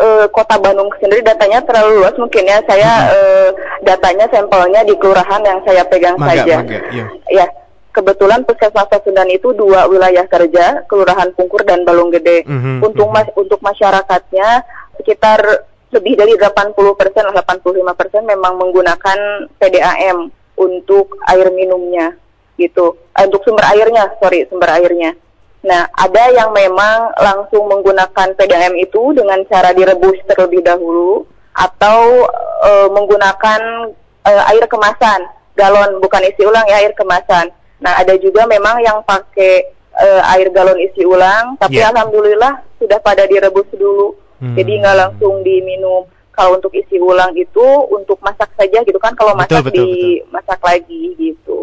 uh, 0.00 0.26
kota 0.32 0.56
Bandung 0.56 0.88
sendiri 0.98 1.20
datanya 1.20 1.60
terlalu 1.62 2.00
luas 2.00 2.16
mungkin 2.16 2.48
ya 2.48 2.58
saya 2.64 2.90
hmm. 2.90 3.12
uh, 3.12 3.48
datanya 3.84 4.24
sampelnya 4.32 4.80
di 4.82 4.96
kelurahan 4.96 5.42
yang 5.44 5.60
saya 5.62 5.84
pegang 5.84 6.16
Maga, 6.16 6.42
saja. 6.42 6.54
Maga, 6.64 6.78
iya. 6.88 7.04
Ya 7.28 7.46
kebetulan 7.90 8.46
puskesmas 8.46 8.88
Pasundan 8.90 9.28
itu 9.30 9.50
dua 9.54 9.86
wilayah 9.90 10.24
kerja, 10.26 10.86
Kelurahan 10.86 11.34
Pungkur 11.34 11.62
dan 11.66 11.82
Balung 11.82 12.10
Gede. 12.10 12.46
Mm-hmm. 12.46 12.76
Untuk 12.86 13.08
mas 13.10 13.28
untuk 13.34 13.60
masyarakatnya 13.62 14.64
sekitar 14.98 15.42
lebih 15.90 16.14
dari 16.14 16.38
80 16.38 16.74
persen, 16.94 17.26
85 17.26 17.98
persen 17.98 18.22
memang 18.22 18.54
menggunakan 18.58 19.50
PDAM 19.58 20.30
untuk 20.54 21.18
air 21.26 21.50
minumnya, 21.50 22.14
gitu. 22.54 22.94
Eh, 23.18 23.26
untuk 23.26 23.42
sumber 23.42 23.66
airnya, 23.74 24.06
sorry, 24.22 24.46
sumber 24.46 24.70
airnya. 24.70 25.18
Nah, 25.60 25.90
ada 25.92 26.24
yang 26.32 26.56
memang 26.56 27.12
langsung 27.20 27.68
menggunakan 27.68 28.32
PDAM 28.32 28.80
itu 28.80 29.12
dengan 29.12 29.44
cara 29.44 29.76
direbus 29.76 30.16
terlebih 30.24 30.64
dahulu 30.64 31.28
atau 31.52 32.24
e, 32.64 32.70
menggunakan 32.96 33.92
e, 34.24 34.32
air 34.56 34.64
kemasan, 34.64 35.20
galon 35.52 36.00
bukan 36.00 36.24
isi 36.24 36.48
ulang 36.48 36.64
ya 36.64 36.80
air 36.80 36.96
kemasan. 36.96 37.52
Nah, 37.80 37.96
ada 37.96 38.14
juga 38.20 38.44
memang 38.44 38.78
yang 38.84 39.00
pakai 39.04 39.72
uh, 39.96 40.32
air 40.36 40.52
galon 40.52 40.78
isi 40.80 41.02
ulang, 41.04 41.56
tapi 41.56 41.80
yeah. 41.80 41.88
alhamdulillah 41.92 42.60
sudah 42.76 43.00
pada 43.00 43.24
direbus 43.24 43.68
dulu. 43.72 44.16
Hmm. 44.40 44.56
Jadi 44.56 44.80
nggak 44.80 44.96
langsung 44.96 45.40
diminum. 45.44 46.08
Kalau 46.30 46.56
untuk 46.56 46.72
isi 46.72 46.96
ulang 46.96 47.36
itu 47.36 47.66
untuk 47.92 48.16
masak 48.24 48.48
saja 48.56 48.80
gitu 48.80 48.96
kan, 48.96 49.12
kalau 49.12 49.36
masak 49.36 49.60
betul, 49.60 49.84
dimasak 49.84 50.56
betul. 50.56 50.68
lagi 50.68 51.04
gitu. 51.20 51.58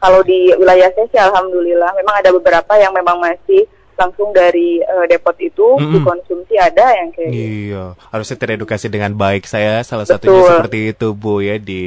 Kalau 0.00 0.20
di 0.20 0.52
wilayah 0.60 0.88
saya 0.92 1.08
sih 1.08 1.20
alhamdulillah 1.20 1.92
memang 1.96 2.14
ada 2.20 2.28
beberapa 2.32 2.72
yang 2.76 2.92
memang 2.92 3.16
masih 3.20 3.64
langsung 3.94 4.30
dari 4.34 4.82
uh, 4.82 5.06
depot 5.06 5.36
itu 5.38 5.78
mm 5.78 5.80
-hmm. 5.80 5.92
dikonsumsi 5.98 6.54
ada 6.58 6.86
yang 6.94 7.08
kayak 7.14 7.30
gitu. 7.30 7.46
iya 7.46 7.84
harusnya 8.10 8.36
teredukasi 8.38 8.86
dengan 8.90 9.12
baik 9.14 9.46
saya 9.46 9.80
salah 9.86 10.04
Betul. 10.04 10.18
satunya 10.18 10.42
seperti 10.50 10.78
itu 10.94 11.06
bu 11.14 11.34
ya 11.40 11.56
di 11.58 11.84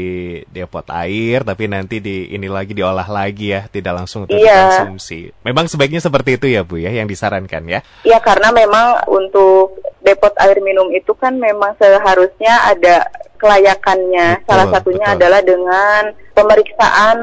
depot 0.50 0.88
air 0.92 1.44
tapi 1.44 1.70
nanti 1.70 2.00
di 2.00 2.32
ini 2.32 2.48
lagi 2.48 2.72
diolah 2.74 3.08
lagi 3.08 3.54
ya 3.54 3.68
tidak 3.68 4.04
langsung 4.04 4.26
terkonsumsi 4.26 5.32
iya. 5.32 5.36
memang 5.44 5.68
sebaiknya 5.68 6.02
seperti 6.02 6.40
itu 6.40 6.48
ya 6.52 6.62
bu 6.64 6.80
ya 6.80 6.92
yang 6.92 7.08
disarankan 7.08 7.64
ya 7.68 7.80
iya 8.08 8.20
karena 8.20 8.50
memang 8.52 9.08
untuk 9.12 9.80
depot 10.02 10.34
air 10.40 10.64
minum 10.64 10.88
itu 10.96 11.12
kan 11.16 11.36
memang 11.36 11.76
seharusnya 11.76 12.72
ada 12.72 13.04
kelayakannya 13.38 14.42
betul, 14.42 14.48
salah 14.50 14.68
satunya 14.74 15.08
betul. 15.14 15.18
adalah 15.20 15.42
dengan 15.46 16.02
pemeriksaan 16.34 17.18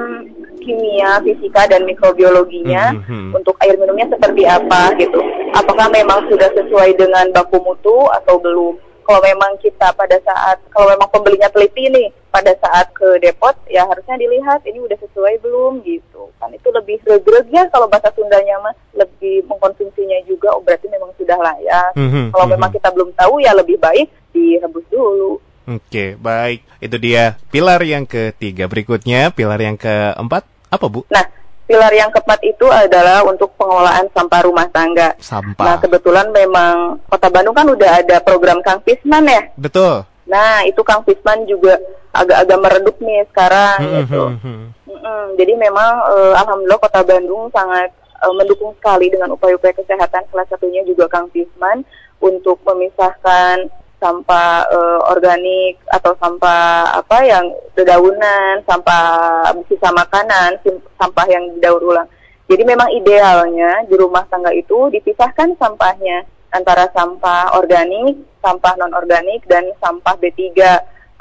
kimia, 0.64 1.20
fisika 1.20 1.68
dan 1.68 1.84
mikrobiologinya 1.84 2.96
mm 2.96 3.00
-hmm. 3.04 3.28
untuk 3.36 3.54
air 3.60 3.76
minumnya 3.76 4.08
seperti 4.08 4.48
apa 4.48 4.96
gitu. 4.96 5.20
Apakah 5.52 5.92
memang 5.92 6.24
sudah 6.32 6.48
sesuai 6.56 6.96
dengan 6.96 7.28
baku 7.30 7.60
mutu 7.60 8.08
atau 8.10 8.40
belum? 8.40 8.80
Kalau 9.04 9.20
memang 9.20 9.60
kita 9.60 9.92
pada 9.92 10.16
saat 10.24 10.64
kalau 10.72 10.88
memang 10.88 11.12
pembelinya 11.12 11.52
teliti 11.52 11.92
nih 11.92 12.08
pada 12.32 12.56
saat 12.56 12.88
ke 12.96 13.20
depot 13.20 13.52
ya 13.68 13.84
harusnya 13.84 14.16
dilihat 14.16 14.64
ini 14.64 14.80
udah 14.80 14.96
sesuai 14.96 15.44
belum 15.44 15.84
gitu. 15.84 16.32
Kan 16.40 16.56
itu 16.56 16.72
lebih 16.72 17.04
regreg 17.04 17.46
ya 17.52 17.68
kalau 17.68 17.84
bahasa 17.84 18.08
Sundanya 18.16 18.56
mas 18.64 18.80
lebih 18.96 19.44
mengkonsumsinya 19.44 20.24
juga 20.24 20.56
oh 20.56 20.64
berarti 20.64 20.88
memang 20.88 21.12
sudah 21.20 21.36
layak. 21.36 21.92
Mm 21.92 22.08
-hmm. 22.08 22.24
Kalau 22.32 22.48
mm 22.48 22.48
-hmm. 22.48 22.52
memang 22.56 22.70
kita 22.72 22.88
belum 22.96 23.10
tahu 23.12 23.34
ya 23.44 23.52
lebih 23.52 23.76
baik 23.76 24.08
direbus 24.32 24.88
dulu. 24.88 25.36
Oke, 25.64 26.20
baik. 26.20 26.60
Itu 26.76 27.00
dia 27.00 27.40
pilar 27.48 27.80
yang 27.80 28.04
ketiga. 28.04 28.68
Berikutnya, 28.68 29.32
pilar 29.32 29.56
yang 29.56 29.80
keempat. 29.80 30.44
Apa, 30.74 30.90
Bu? 30.90 31.06
Nah, 31.06 31.22
pilar 31.64 31.92
yang 31.94 32.10
keempat 32.10 32.40
itu 32.42 32.66
adalah 32.68 33.22
untuk 33.24 33.54
pengelolaan 33.54 34.10
sampah 34.10 34.42
rumah 34.44 34.66
tangga. 34.74 35.14
Sampah. 35.22 35.64
Nah, 35.64 35.76
kebetulan 35.78 36.28
memang 36.34 36.98
Kota 37.08 37.30
Bandung 37.30 37.54
kan 37.54 37.66
udah 37.70 38.02
ada 38.02 38.16
program 38.20 38.58
Kang 38.60 38.82
Pisman 38.82 39.24
ya. 39.30 39.42
Betul. 39.54 40.02
Nah, 40.26 40.66
itu 40.66 40.80
Kang 40.82 41.06
Pisman 41.06 41.46
juga 41.46 41.78
agak-agak 42.14 42.58
meredup 42.58 42.96
nih 43.02 43.22
sekarang 43.30 43.78
hmm, 43.82 43.94
gitu. 44.02 44.22
Hmm, 44.24 44.40
hmm. 44.40 44.64
Hmm, 45.04 45.26
jadi 45.36 45.52
memang 45.58 45.92
uh, 46.08 46.32
alhamdulillah 46.38 46.80
Kota 46.80 47.02
Bandung 47.04 47.50
sangat 47.52 47.92
uh, 48.22 48.32
mendukung 48.32 48.72
sekali 48.78 49.12
dengan 49.12 49.34
upaya-upaya 49.34 49.74
kesehatan 49.76 50.24
salah 50.30 50.46
satunya 50.48 50.80
juga 50.86 51.10
Kang 51.10 51.28
Pisman 51.28 51.84
untuk 52.22 52.56
memisahkan 52.64 53.68
sampah 54.04 54.68
uh, 54.68 55.00
organik 55.08 55.80
atau 55.88 56.12
sampah 56.20 56.92
apa 57.00 57.24
yang 57.24 57.48
dedaunan, 57.72 58.60
sampah 58.68 59.48
sisa 59.64 59.88
makanan, 59.96 60.60
sampah 61.00 61.26
yang 61.32 61.48
didaur 61.56 61.80
ulang. 61.80 62.08
Jadi 62.44 62.60
memang 62.68 62.92
idealnya 62.92 63.88
di 63.88 63.96
rumah 63.96 64.28
tangga 64.28 64.52
itu 64.52 64.92
dipisahkan 64.92 65.56
sampahnya 65.56 66.28
antara 66.52 66.92
sampah 66.92 67.56
organik, 67.56 68.20
sampah 68.44 68.76
non 68.76 68.92
organik 68.92 69.48
dan 69.48 69.64
sampah 69.80 70.20
B3 70.20 70.52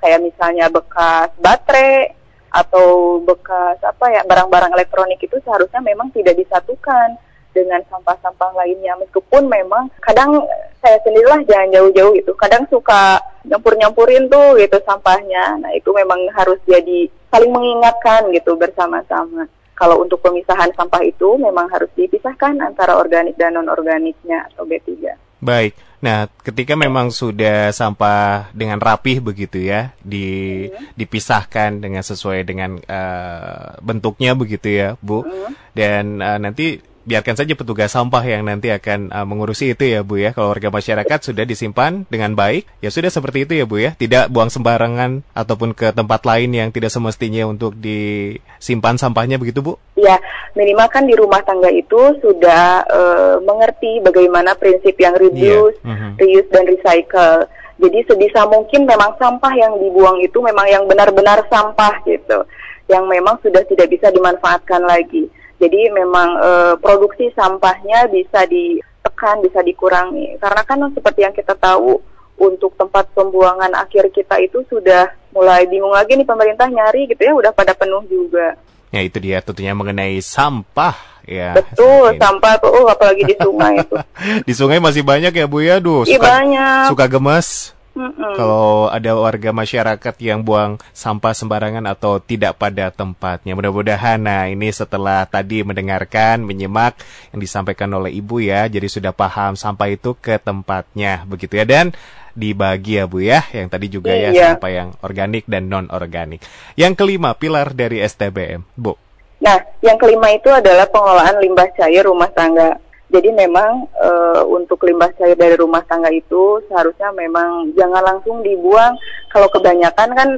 kayak 0.03 0.19
misalnya 0.19 0.67
bekas 0.67 1.31
baterai 1.39 2.11
atau 2.51 3.17
bekas 3.23 3.79
apa 3.81 4.11
ya 4.13 4.21
barang-barang 4.27 4.75
elektronik 4.75 5.17
itu 5.23 5.39
seharusnya 5.41 5.79
memang 5.79 6.11
tidak 6.11 6.37
disatukan 6.37 7.15
dengan 7.53 7.79
sampah-sampah 7.87 8.51
lainnya 8.57 8.97
meskipun 8.99 9.47
memang 9.47 9.87
kadang 10.01 10.43
saya 10.81 10.99
sendirilah 11.05 11.39
jangan 11.47 11.69
jauh-jauh 11.71 12.11
gitu 12.17 12.33
kadang 12.35 12.65
suka 12.67 13.21
nyampur-nyampurin 13.47 14.27
tuh 14.27 14.57
gitu 14.59 14.77
sampahnya 14.83 15.61
nah 15.61 15.71
itu 15.71 15.89
memang 15.93 16.19
harus 16.33 16.59
jadi 16.67 17.07
saling 17.31 17.53
mengingatkan 17.53 18.27
gitu 18.33 18.57
bersama-sama 18.57 19.47
kalau 19.73 20.01
untuk 20.01 20.21
pemisahan 20.21 20.69
sampah 20.75 21.01
itu 21.05 21.37
memang 21.39 21.69
harus 21.71 21.89
dipisahkan 21.95 22.59
antara 22.61 22.97
organik 22.99 23.37
dan 23.39 23.55
non-organiknya 23.55 24.49
atau 24.51 24.67
B3 24.67 25.15
baik 25.39 25.73
Nah, 26.03 26.27
ketika 26.43 26.75
memang 26.75 27.15
sudah 27.15 27.71
sampah 27.71 28.51
dengan 28.51 28.75
rapih 28.75 29.23
begitu 29.23 29.63
ya, 29.63 29.95
di 30.03 30.67
hmm. 30.67 30.99
dipisahkan 30.99 31.79
dengan 31.79 32.03
sesuai 32.03 32.43
dengan 32.43 32.75
uh, 32.75 33.79
bentuknya 33.79 34.35
begitu 34.35 34.67
ya, 34.67 34.99
Bu. 34.99 35.23
Hmm. 35.23 35.55
Dan 35.71 36.19
uh, 36.19 36.35
nanti 36.43 36.83
biarkan 37.03 37.35
saja 37.35 37.53
petugas 37.53 37.91
sampah 37.91 38.23
yang 38.23 38.47
nanti 38.47 38.71
akan 38.71 39.11
uh, 39.11 39.27
mengurusi 39.27 39.75
itu 39.75 39.83
ya 39.83 40.01
Bu 40.01 40.19
ya. 40.19 40.31
Kalau 40.31 40.55
warga 40.55 40.71
masyarakat 40.71 41.19
sudah 41.19 41.43
disimpan 41.43 42.07
dengan 42.07 42.33
baik, 42.33 42.67
ya 42.79 42.89
sudah 42.89 43.11
seperti 43.11 43.43
itu 43.47 43.53
ya 43.59 43.65
Bu 43.67 43.79
ya. 43.79 43.91
Tidak 43.95 44.31
buang 44.31 44.47
sembarangan 44.47 45.23
ataupun 45.35 45.75
ke 45.75 45.91
tempat 45.91 46.23
lain 46.23 46.55
yang 46.55 46.69
tidak 46.71 46.91
semestinya 46.91 47.43
untuk 47.47 47.75
disimpan 47.75 48.95
sampahnya 48.95 49.35
begitu 49.35 49.59
Bu? 49.59 49.73
Ya, 49.99 50.17
minimal 50.55 50.87
kan 50.89 51.03
di 51.05 51.15
rumah 51.15 51.43
tangga 51.43 51.69
itu 51.69 52.17
sudah 52.23 52.87
uh, 52.87 53.35
mengerti 53.43 53.99
bagaimana 54.03 54.55
prinsip 54.55 54.95
yang 54.97 55.15
reduce, 55.19 55.77
yeah. 55.83 55.91
uh 55.91 55.95
-huh. 55.95 56.11
reuse 56.17 56.49
dan 56.49 56.63
recycle. 56.65 57.47
Jadi 57.83 57.99
sebisa 58.07 58.47
mungkin 58.47 58.87
memang 58.87 59.17
sampah 59.19 59.53
yang 59.59 59.75
dibuang 59.75 60.21
itu 60.23 60.39
memang 60.39 60.69
yang 60.71 60.87
benar-benar 60.87 61.43
sampah 61.51 61.99
gitu, 62.07 62.47
yang 62.87 63.03
memang 63.11 63.35
sudah 63.43 63.59
tidak 63.67 63.91
bisa 63.91 64.07
dimanfaatkan 64.13 64.87
lagi. 64.87 65.22
Jadi 65.63 65.87
memang 65.95 66.35
e, 66.43 66.49
produksi 66.83 67.31
sampahnya 67.31 68.11
bisa 68.11 68.43
ditekan, 68.43 69.39
bisa 69.39 69.63
dikurangi. 69.63 70.35
Karena 70.43 70.61
kan 70.67 70.83
seperti 70.91 71.23
yang 71.23 71.31
kita 71.31 71.55
tahu 71.55 72.03
untuk 72.35 72.75
tempat 72.75 73.07
pembuangan 73.15 73.71
akhir 73.79 74.11
kita 74.11 74.43
itu 74.43 74.59
sudah 74.67 75.07
mulai 75.31 75.63
bingung 75.71 75.95
lagi 75.95 76.19
nih 76.19 76.27
pemerintah 76.27 76.67
nyari 76.67 77.07
gitu 77.07 77.23
ya, 77.23 77.31
udah 77.31 77.51
pada 77.55 77.71
penuh 77.71 78.03
juga. 78.11 78.59
Ya 78.93 79.01
itu 79.01 79.17
dia 79.17 79.41
tentunya 79.41 79.73
mengenai 79.73 80.21
sampah 80.21 80.93
ya. 81.25 81.57
Betul, 81.57 82.13
sampah 82.21 82.61
tuh 82.61 82.69
oh, 82.69 82.85
apalagi 82.85 83.25
di 83.25 83.35
sungai 83.41 83.81
itu. 83.81 83.95
di 84.47 84.53
sungai 84.53 84.77
masih 84.77 85.01
banyak 85.01 85.33
ya 85.33 85.45
Bu 85.49 85.65
ya, 85.65 85.81
duh. 85.81 86.05
Suka, 86.05 86.21
banyak. 86.21 86.93
Suka 86.93 87.05
gemes. 87.09 87.72
Mm-mm. 87.93 88.33
Kalau 88.33 88.89
ada 88.89 89.13
warga 89.13 89.53
masyarakat 89.53 90.15
yang 90.17 90.41
buang 90.41 90.81
sampah 90.97 91.37
sembarangan 91.37 91.85
atau 91.85 92.17
tidak 92.17 92.57
pada 92.57 92.89
tempatnya, 92.89 93.53
mudah-mudahan 93.53 94.17
nah 94.17 94.49
ini 94.49 94.73
setelah 94.73 95.29
tadi 95.29 95.61
mendengarkan, 95.61 96.41
menyimak 96.41 96.97
yang 97.29 97.39
disampaikan 97.39 97.93
oleh 97.93 98.09
ibu 98.17 98.41
ya, 98.41 98.65
jadi 98.65 98.89
sudah 98.89 99.13
paham 99.13 99.53
sampah 99.53 99.93
itu 99.93 100.17
ke 100.17 100.41
tempatnya, 100.41 101.21
begitu 101.29 101.61
ya 101.61 101.69
dan 101.69 101.93
dibagi 102.33 102.97
ya 102.97 103.05
Bu 103.05 103.21
ya, 103.21 103.45
yang 103.53 103.69
tadi 103.69 103.93
juga 103.93 104.09
ya 104.09 104.33
iya. 104.33 104.57
sampah 104.57 104.71
yang 104.73 104.89
organik 105.05 105.45
dan 105.45 105.69
non 105.69 105.85
organik. 105.93 106.41
Yang 106.73 106.97
kelima 106.97 107.37
pilar 107.37 107.77
dari 107.77 108.01
STBM, 108.01 108.65
Bu. 108.73 108.97
Nah, 109.43 109.59
yang 109.85 109.99
kelima 109.99 110.33
itu 110.33 110.49
adalah 110.49 110.87
pengelolaan 110.89 111.37
limbah 111.43 111.69
cair 111.77 112.07
rumah 112.07 112.31
tangga. 112.31 112.79
Jadi 113.13 113.29
memang 113.29 113.85
e, 113.93 114.09
untuk 114.49 114.81
limbah 114.89 115.13
cair 115.13 115.37
dari 115.37 115.53
rumah 115.53 115.85
tangga 115.85 116.09
itu 116.09 116.65
seharusnya 116.65 117.13
memang 117.13 117.69
jangan 117.77 118.01
langsung 118.01 118.41
dibuang. 118.41 118.97
Kalau 119.29 119.45
kebanyakan 119.53 120.09
kan 120.17 120.29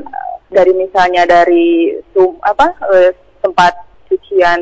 dari 0.51 0.75
misalnya 0.75 1.23
dari 1.23 1.95
sum, 2.11 2.35
apa 2.43 2.75
e, 2.91 3.15
tempat 3.39 3.79
cucian 4.11 4.59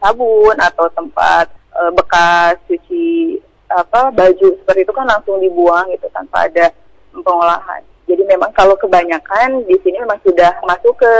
sabun 0.00 0.56
atau 0.56 0.88
tempat 0.96 1.52
e, 1.76 1.80
bekas 1.92 2.56
cuci 2.64 3.36
apa 3.68 4.08
baju 4.08 4.48
seperti 4.64 4.88
itu 4.88 4.92
kan 4.96 5.12
langsung 5.12 5.36
dibuang 5.36 5.92
gitu 5.92 6.08
tanpa 6.08 6.48
ada 6.48 6.72
pengolahan. 7.12 7.84
Jadi 8.08 8.24
memang 8.32 8.48
kalau 8.56 8.80
kebanyakan 8.80 9.68
di 9.68 9.76
sini 9.84 10.00
memang 10.00 10.20
sudah 10.24 10.56
masuk 10.64 10.96
ke 10.96 11.12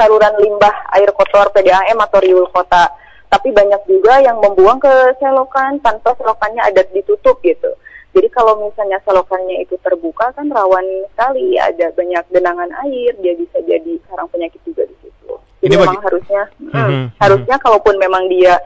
saluran 0.00 0.32
limbah 0.40 0.72
air 0.96 1.12
kotor 1.12 1.52
PDAM 1.52 2.00
atau 2.00 2.20
riul 2.24 2.48
kota 2.48 2.88
tapi 3.28 3.50
banyak 3.50 3.82
juga 3.90 4.22
yang 4.22 4.38
membuang 4.38 4.78
ke 4.78 4.92
selokan 5.18 5.78
tanpa 5.82 6.14
selokannya 6.18 6.62
ada 6.62 6.82
ditutup 6.94 7.38
gitu. 7.42 7.70
Jadi 8.16 8.32
kalau 8.32 8.56
misalnya 8.64 8.96
selokannya 9.04 9.60
itu 9.60 9.76
terbuka 9.84 10.32
kan 10.32 10.48
rawan 10.48 10.84
sekali 11.12 11.60
ada 11.60 11.92
banyak 11.92 12.24
genangan 12.32 12.70
air, 12.88 13.12
dia 13.20 13.36
bisa 13.36 13.60
jadi 13.68 13.92
sarang 14.08 14.24
penyakit 14.32 14.56
juga 14.64 14.88
di 14.88 14.96
situ. 15.04 15.36
Jadi 15.60 15.68
Ini 15.68 15.76
memang 15.76 16.00
bagi... 16.00 16.06
harusnya 16.08 16.42
hmm, 16.56 16.72
mm-hmm. 16.72 17.04
harusnya 17.20 17.56
kalaupun 17.60 17.94
memang 18.00 18.24
dia 18.32 18.56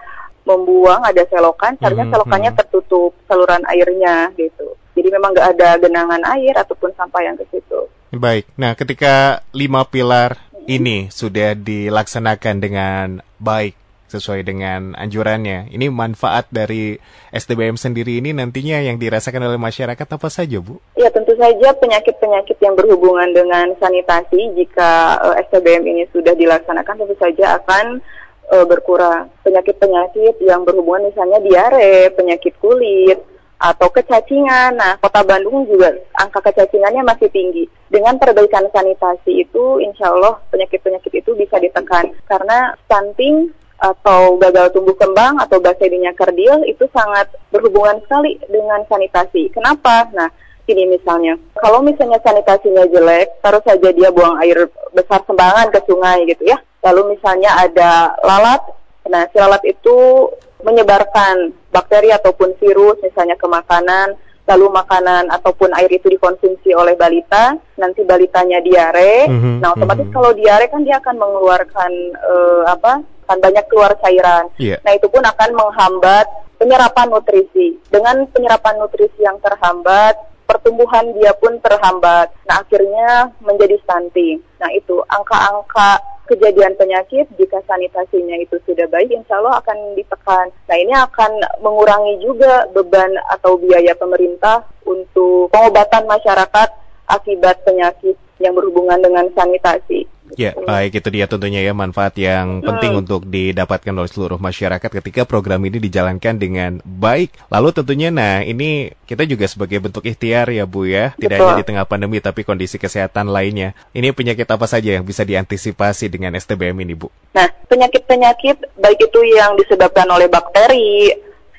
membuang 0.47 1.03
ada 1.03 1.27
selokan, 1.27 1.75
seharusnya 1.83 2.07
mm-hmm. 2.07 2.15
selokannya 2.23 2.51
mm-hmm. 2.55 2.63
tertutup 2.63 3.11
saluran 3.27 3.63
airnya 3.67 4.31
gitu. 4.39 4.79
Jadi 4.95 5.09
memang 5.11 5.35
nggak 5.35 5.49
ada 5.59 5.69
genangan 5.83 6.23
air 6.39 6.55
ataupun 6.55 6.95
sampah 6.95 7.23
yang 7.25 7.35
ke 7.35 7.45
situ. 7.51 7.91
Baik. 8.15 8.47
Nah, 8.55 8.79
ketika 8.79 9.43
lima 9.51 9.83
pilar 9.83 10.39
ini 10.71 11.11
sudah 11.11 11.59
dilaksanakan 11.59 12.57
dengan 12.63 13.07
baik 13.43 13.75
sesuai 14.11 14.43
dengan 14.43 14.99
anjurannya. 14.99 15.71
Ini 15.71 15.87
manfaat 15.89 16.51
dari 16.51 16.99
STBM 17.31 17.79
sendiri 17.79 18.19
ini 18.19 18.35
nantinya 18.35 18.83
yang 18.83 18.99
dirasakan 18.99 19.47
oleh 19.47 19.57
masyarakat 19.57 20.05
apa 20.05 20.29
saja, 20.29 20.59
Bu? 20.59 20.83
Ya, 20.99 21.09
tentu 21.15 21.39
saja 21.39 21.71
penyakit-penyakit 21.79 22.59
yang 22.59 22.75
berhubungan 22.75 23.31
dengan 23.31 23.71
sanitasi 23.79 24.59
jika 24.59 25.23
uh, 25.23 25.39
eh, 25.39 25.47
STBM 25.47 25.87
ini 25.87 26.03
sudah 26.11 26.35
dilaksanakan 26.35 27.07
tentu 27.07 27.15
saja 27.23 27.63
akan 27.63 28.03
uh, 28.51 28.67
berkurang. 28.67 29.31
Penyakit-penyakit 29.47 30.43
yang 30.43 30.67
berhubungan 30.67 31.09
misalnya 31.09 31.39
diare, 31.39 32.11
penyakit 32.19 32.59
kulit, 32.59 33.31
atau 33.61 33.93
kecacingan. 33.93 34.73
Nah, 34.81 34.97
Kota 34.97 35.21
Bandung 35.21 35.69
juga 35.69 35.93
angka 36.17 36.41
kecacingannya 36.41 37.05
masih 37.05 37.29
tinggi. 37.29 37.69
Dengan 37.93 38.17
perbaikan 38.17 38.65
sanitasi 38.73 39.45
itu, 39.45 39.85
insya 39.85 40.09
Allah 40.09 40.41
penyakit-penyakit 40.49 41.13
itu 41.21 41.31
bisa 41.37 41.61
ditekan. 41.61 42.09
Karena 42.25 42.73
stunting 42.89 43.53
atau 43.81 44.37
gagal 44.37 44.77
tumbuh 44.77 44.93
kembang 44.93 45.41
atau 45.41 45.57
bahasa 45.57 45.89
ininya 45.89 46.13
kerdil 46.13 46.69
itu 46.69 46.85
sangat 46.93 47.33
berhubungan 47.49 47.97
sekali 48.05 48.37
dengan 48.47 48.85
sanitasi. 48.85 49.49
Kenapa? 49.49 50.05
Nah, 50.13 50.29
ini 50.69 50.87
misalnya, 50.87 51.35
kalau 51.59 51.83
misalnya 51.83 52.21
sanitasinya 52.23 52.87
jelek, 52.87 53.41
taruh 53.43 53.65
saja 53.65 53.89
dia 53.91 54.13
buang 54.13 54.39
air 54.45 54.69
besar 54.95 55.25
sembarangan 55.27 55.73
ke 55.73 55.81
sungai 55.89 56.29
gitu 56.29 56.47
ya. 56.47 56.61
Lalu 56.85 57.17
misalnya 57.17 57.57
ada 57.59 58.15
lalat, 58.23 58.63
nah 59.09 59.27
si 59.33 59.37
lalat 59.41 59.65
itu 59.67 60.29
menyebarkan 60.61 61.57
bakteri 61.73 62.13
ataupun 62.13 62.55
virus 62.61 63.01
misalnya 63.01 63.35
ke 63.35 63.49
makanan, 63.49 64.15
lalu 64.51 64.67
makanan 64.73 65.31
ataupun 65.31 65.71
air 65.79 65.91
itu 65.91 66.11
dikonsumsi 66.11 66.75
oleh 66.75 66.95
balita, 66.99 67.57
nanti 67.79 68.03
balitanya 68.05 68.59
diare. 68.61 69.29
Mm 69.31 69.39
-hmm, 69.41 69.55
nah, 69.63 69.73
otomatis 69.73 70.07
mm 70.07 70.11
-hmm. 70.11 70.17
kalau 70.17 70.31
diare 70.37 70.67
kan 70.69 70.83
dia 70.85 70.97
akan 70.99 71.17
mengeluarkan 71.17 71.93
uh, 72.19 72.63
apa? 72.69 72.93
Akan 73.31 73.39
banyak 73.47 73.63
keluar 73.71 73.95
cairan. 74.03 74.51
Yeah. 74.59 74.83
Nah, 74.83 74.99
itu 74.99 75.07
pun 75.07 75.23
akan 75.23 75.55
menghambat 75.55 76.27
penyerapan 76.59 77.15
nutrisi. 77.15 77.79
Dengan 77.87 78.27
penyerapan 78.35 78.83
nutrisi 78.83 79.23
yang 79.23 79.39
terhambat, 79.39 80.19
pertumbuhan 80.51 81.15
dia 81.15 81.31
pun 81.39 81.63
terhambat. 81.63 82.35
Nah, 82.51 82.67
akhirnya 82.67 83.31
menjadi 83.39 83.79
stunting. 83.87 84.43
Nah, 84.59 84.67
itu 84.75 84.99
angka-angka 85.07 86.03
kejadian 86.27 86.75
penyakit 86.75 87.31
jika 87.39 87.63
sanitasinya 87.71 88.35
itu 88.43 88.59
sudah 88.67 88.91
baik, 88.91 89.15
insya 89.15 89.39
Allah 89.39 89.63
akan 89.63 89.95
ditekan. 89.95 90.51
Nah, 90.67 90.77
ini 90.83 90.91
akan 90.91 91.31
mengurangi 91.63 92.19
juga 92.19 92.67
beban 92.75 93.15
atau 93.31 93.55
biaya 93.63 93.95
pemerintah 93.95 94.67
untuk 94.83 95.55
pengobatan 95.55 96.11
masyarakat 96.11 96.69
akibat 97.07 97.63
penyakit 97.63 98.19
yang 98.41 98.57
berhubungan 98.57 98.99
dengan 98.99 99.29
sanitasi. 99.37 100.09
Ya, 100.39 100.55
baik 100.55 101.03
itu 101.03 101.09
dia 101.11 101.27
tentunya 101.27 101.59
ya 101.65 101.75
manfaat 101.75 102.15
yang 102.15 102.63
penting 102.63 102.95
hmm. 102.95 103.03
untuk 103.03 103.27
didapatkan 103.27 103.91
oleh 103.91 104.11
seluruh 104.11 104.39
masyarakat 104.39 104.91
ketika 105.03 105.27
program 105.27 105.59
ini 105.67 105.83
dijalankan 105.83 106.39
dengan 106.39 106.79
baik. 106.87 107.35
Lalu 107.51 107.69
tentunya 107.75 108.15
nah 108.15 108.39
ini 108.45 108.95
kita 109.11 109.27
juga 109.27 109.51
sebagai 109.51 109.83
bentuk 109.83 110.07
ikhtiar 110.07 110.47
ya 110.55 110.71
Bu 110.71 110.87
ya, 110.87 111.19
tidak 111.19 111.43
Betul. 111.43 111.47
hanya 111.51 111.59
di 111.59 111.67
tengah 111.67 111.87
pandemi 111.87 112.23
tapi 112.23 112.47
kondisi 112.47 112.79
kesehatan 112.79 113.27
lainnya. 113.31 113.75
Ini 113.91 114.15
penyakit 114.15 114.47
apa 114.47 114.71
saja 114.71 114.95
yang 114.95 115.03
bisa 115.03 115.27
diantisipasi 115.27 116.07
dengan 116.07 116.39
STBM 116.39 116.79
ini 116.87 116.95
Bu? 116.95 117.11
Nah, 117.35 117.51
penyakit-penyakit 117.67 118.79
baik 118.79 119.01
itu 119.03 119.21
yang 119.35 119.59
disebabkan 119.59 120.07
oleh 120.11 120.31
bakteri, 120.31 121.11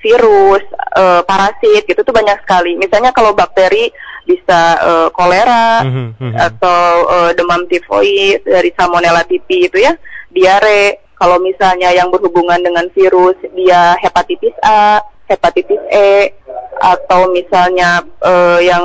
virus, 0.01 0.65
uh, 0.97 1.21
parasit 1.23 1.85
itu 1.85 2.01
tuh 2.01 2.13
banyak 2.13 2.41
sekali. 2.43 2.75
Misalnya 2.75 3.13
kalau 3.13 3.31
bakteri 3.31 3.93
bisa 4.25 4.77
uh, 4.81 5.09
kolera 5.13 5.81
mm 5.81 5.91
-hmm. 6.17 6.33
atau 6.37 6.83
uh, 7.09 7.31
demam 7.33 7.65
tifoid 7.69 8.45
dari 8.45 8.69
salmonella 8.75 9.23
tipi 9.25 9.69
itu 9.69 9.77
ya, 9.81 9.93
diare. 10.33 11.13
Kalau 11.21 11.37
misalnya 11.37 11.93
yang 11.93 12.09
berhubungan 12.09 12.57
dengan 12.65 12.89
virus 12.97 13.37
dia 13.53 13.93
hepatitis 14.01 14.57
A, 14.65 14.97
hepatitis 15.29 15.77
E 15.93 16.33
atau 16.81 17.29
misalnya 17.29 18.01
uh, 18.25 18.57
yang 18.57 18.81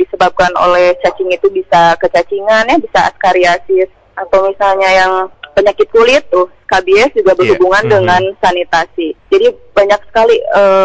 disebabkan 0.00 0.48
oleh 0.56 0.96
cacing 1.04 1.28
itu 1.28 1.52
bisa 1.52 1.92
kecacingan 2.00 2.72
ya, 2.72 2.76
bisa 2.80 3.12
askariasis 3.12 3.92
atau 4.16 4.48
misalnya 4.48 4.88
yang 4.88 5.12
penyakit 5.54 5.88
kulit 5.88 6.26
tuh 6.28 6.50
KBS 6.66 7.14
juga 7.14 7.32
iya. 7.32 7.38
berhubungan 7.38 7.82
yeah. 7.86 7.88
mm 7.88 7.88
-hmm. 7.88 7.96
dengan 8.02 8.22
sanitasi. 8.42 9.08
Jadi 9.30 9.46
banyak 9.72 10.00
sekali 10.10 10.36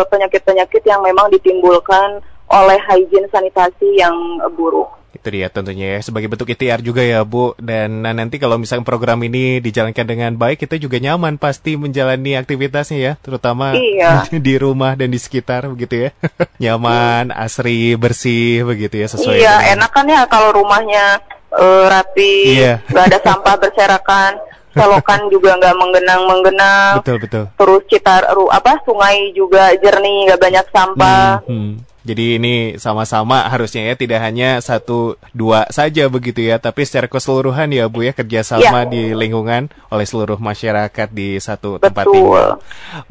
penyakit-penyakit 0.08 0.82
uh, 0.86 0.90
yang 0.90 1.02
memang 1.02 1.28
ditimbulkan 1.34 2.22
oleh 2.50 2.80
hygiene 2.82 3.30
sanitasi 3.30 4.02
yang 4.02 4.14
buruk. 4.58 4.90
Itu 5.10 5.34
dia 5.34 5.50
tentunya 5.50 5.98
ya 5.98 6.00
sebagai 6.06 6.30
bentuk 6.30 6.54
ikhtiar 6.54 6.86
juga 6.86 7.02
ya 7.02 7.26
Bu 7.26 7.58
dan 7.58 8.06
nah, 8.06 8.14
nanti 8.14 8.38
kalau 8.38 8.62
misalnya 8.62 8.86
program 8.86 9.18
ini 9.26 9.58
dijalankan 9.58 10.06
dengan 10.06 10.32
baik 10.38 10.62
kita 10.62 10.78
juga 10.78 11.02
nyaman 11.02 11.42
pasti 11.42 11.76
menjalani 11.76 12.38
aktivitasnya 12.38 12.98
ya 13.02 13.14
terutama 13.18 13.74
iya. 13.74 14.24
di 14.48 14.56
rumah 14.62 14.94
dan 14.94 15.10
di 15.10 15.18
sekitar 15.18 15.66
begitu 15.66 16.08
ya 16.08 16.10
nyaman 16.64 17.34
hmm. 17.34 17.42
asri 17.42 17.98
bersih 17.98 18.64
begitu 18.70 19.02
ya 19.02 19.08
sesuai 19.10 19.34
Iya 19.42 19.56
dengan... 19.60 19.74
enak 19.82 19.92
kan 19.92 20.06
ya 20.08 20.22
kalau 20.30 20.50
rumahnya 20.54 21.20
uh, 21.58 21.86
rapi 21.90 22.62
iya. 22.62 22.86
gak 22.94 23.10
ada 23.10 23.20
sampah 23.28 23.56
berserakan 23.58 24.38
selokan 24.80 25.22
juga 25.34 25.60
nggak 25.60 25.76
menggenang 25.76 26.22
menggenang 26.24 26.94
betul 27.04 27.18
betul 27.20 27.44
terus 27.60 27.82
citar 27.92 28.24
apa 28.32 28.80
sungai 28.88 29.36
juga 29.36 29.76
jernih 29.76 30.32
nggak 30.32 30.42
banyak 30.42 30.66
sampah 30.72 31.44
hmm, 31.44 31.52
hmm. 31.52 31.90
Jadi 32.10 32.42
ini 32.42 32.56
sama-sama 32.80 33.44
harusnya 33.52 33.92
ya 33.92 33.94
tidak 33.94 34.24
hanya 34.24 34.64
satu 34.64 35.20
dua 35.36 35.68
saja 35.68 36.08
begitu 36.08 36.42
ya, 36.42 36.56
tapi 36.56 36.88
secara 36.88 37.12
keseluruhan 37.12 37.70
ya 37.76 37.92
Bu 37.92 38.08
ya 38.08 38.16
kerjasama 38.16 38.88
ya. 38.88 38.90
di 38.90 39.14
lingkungan 39.14 39.68
oleh 39.92 40.06
seluruh 40.08 40.40
masyarakat 40.40 41.08
di 41.12 41.36
satu 41.38 41.76
Betul. 41.76 41.84
tempat 41.86 42.06
tinggal. 42.08 42.50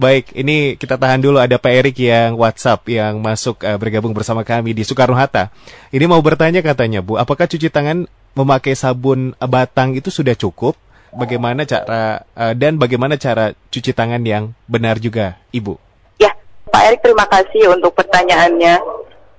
Baik, 0.01 0.33
ini 0.33 0.81
kita 0.81 0.97
tahan 0.97 1.21
dulu 1.21 1.37
ada 1.37 1.61
Pak 1.61 1.73
Erik 1.79 2.01
yang 2.01 2.35
WhatsApp 2.41 2.89
yang 2.89 3.21
masuk 3.21 3.61
uh, 3.61 3.77
bergabung 3.77 4.17
bersama 4.17 4.41
kami 4.41 4.73
di 4.73 4.89
Soekarno 4.89 5.15
Hatta. 5.15 5.53
Ini 5.93 6.09
mau 6.09 6.19
bertanya 6.25 6.65
katanya 6.65 6.99
Bu, 6.99 7.21
apakah 7.21 7.45
cuci 7.45 7.69
tangan 7.69 8.09
memakai 8.33 8.73
sabun 8.73 9.37
batang 9.37 9.95
itu 9.95 10.09
sudah 10.09 10.33
cukup? 10.33 10.75
Bagaimana 11.15 11.65
cara 11.65 12.23
uh, 12.37 12.53
dan 12.53 12.77
bagaimana 12.77 13.17
cara 13.17 13.57
cuci 13.73 13.97
tangan 13.97 14.21
yang 14.25 14.53
benar 14.69 15.01
juga, 15.01 15.41
Ibu? 15.53 15.89
Pak 16.69 16.83
Erik 16.85 17.01
terima 17.03 17.27
kasih 17.27 17.73
untuk 17.73 17.97
pertanyaannya. 17.97 18.79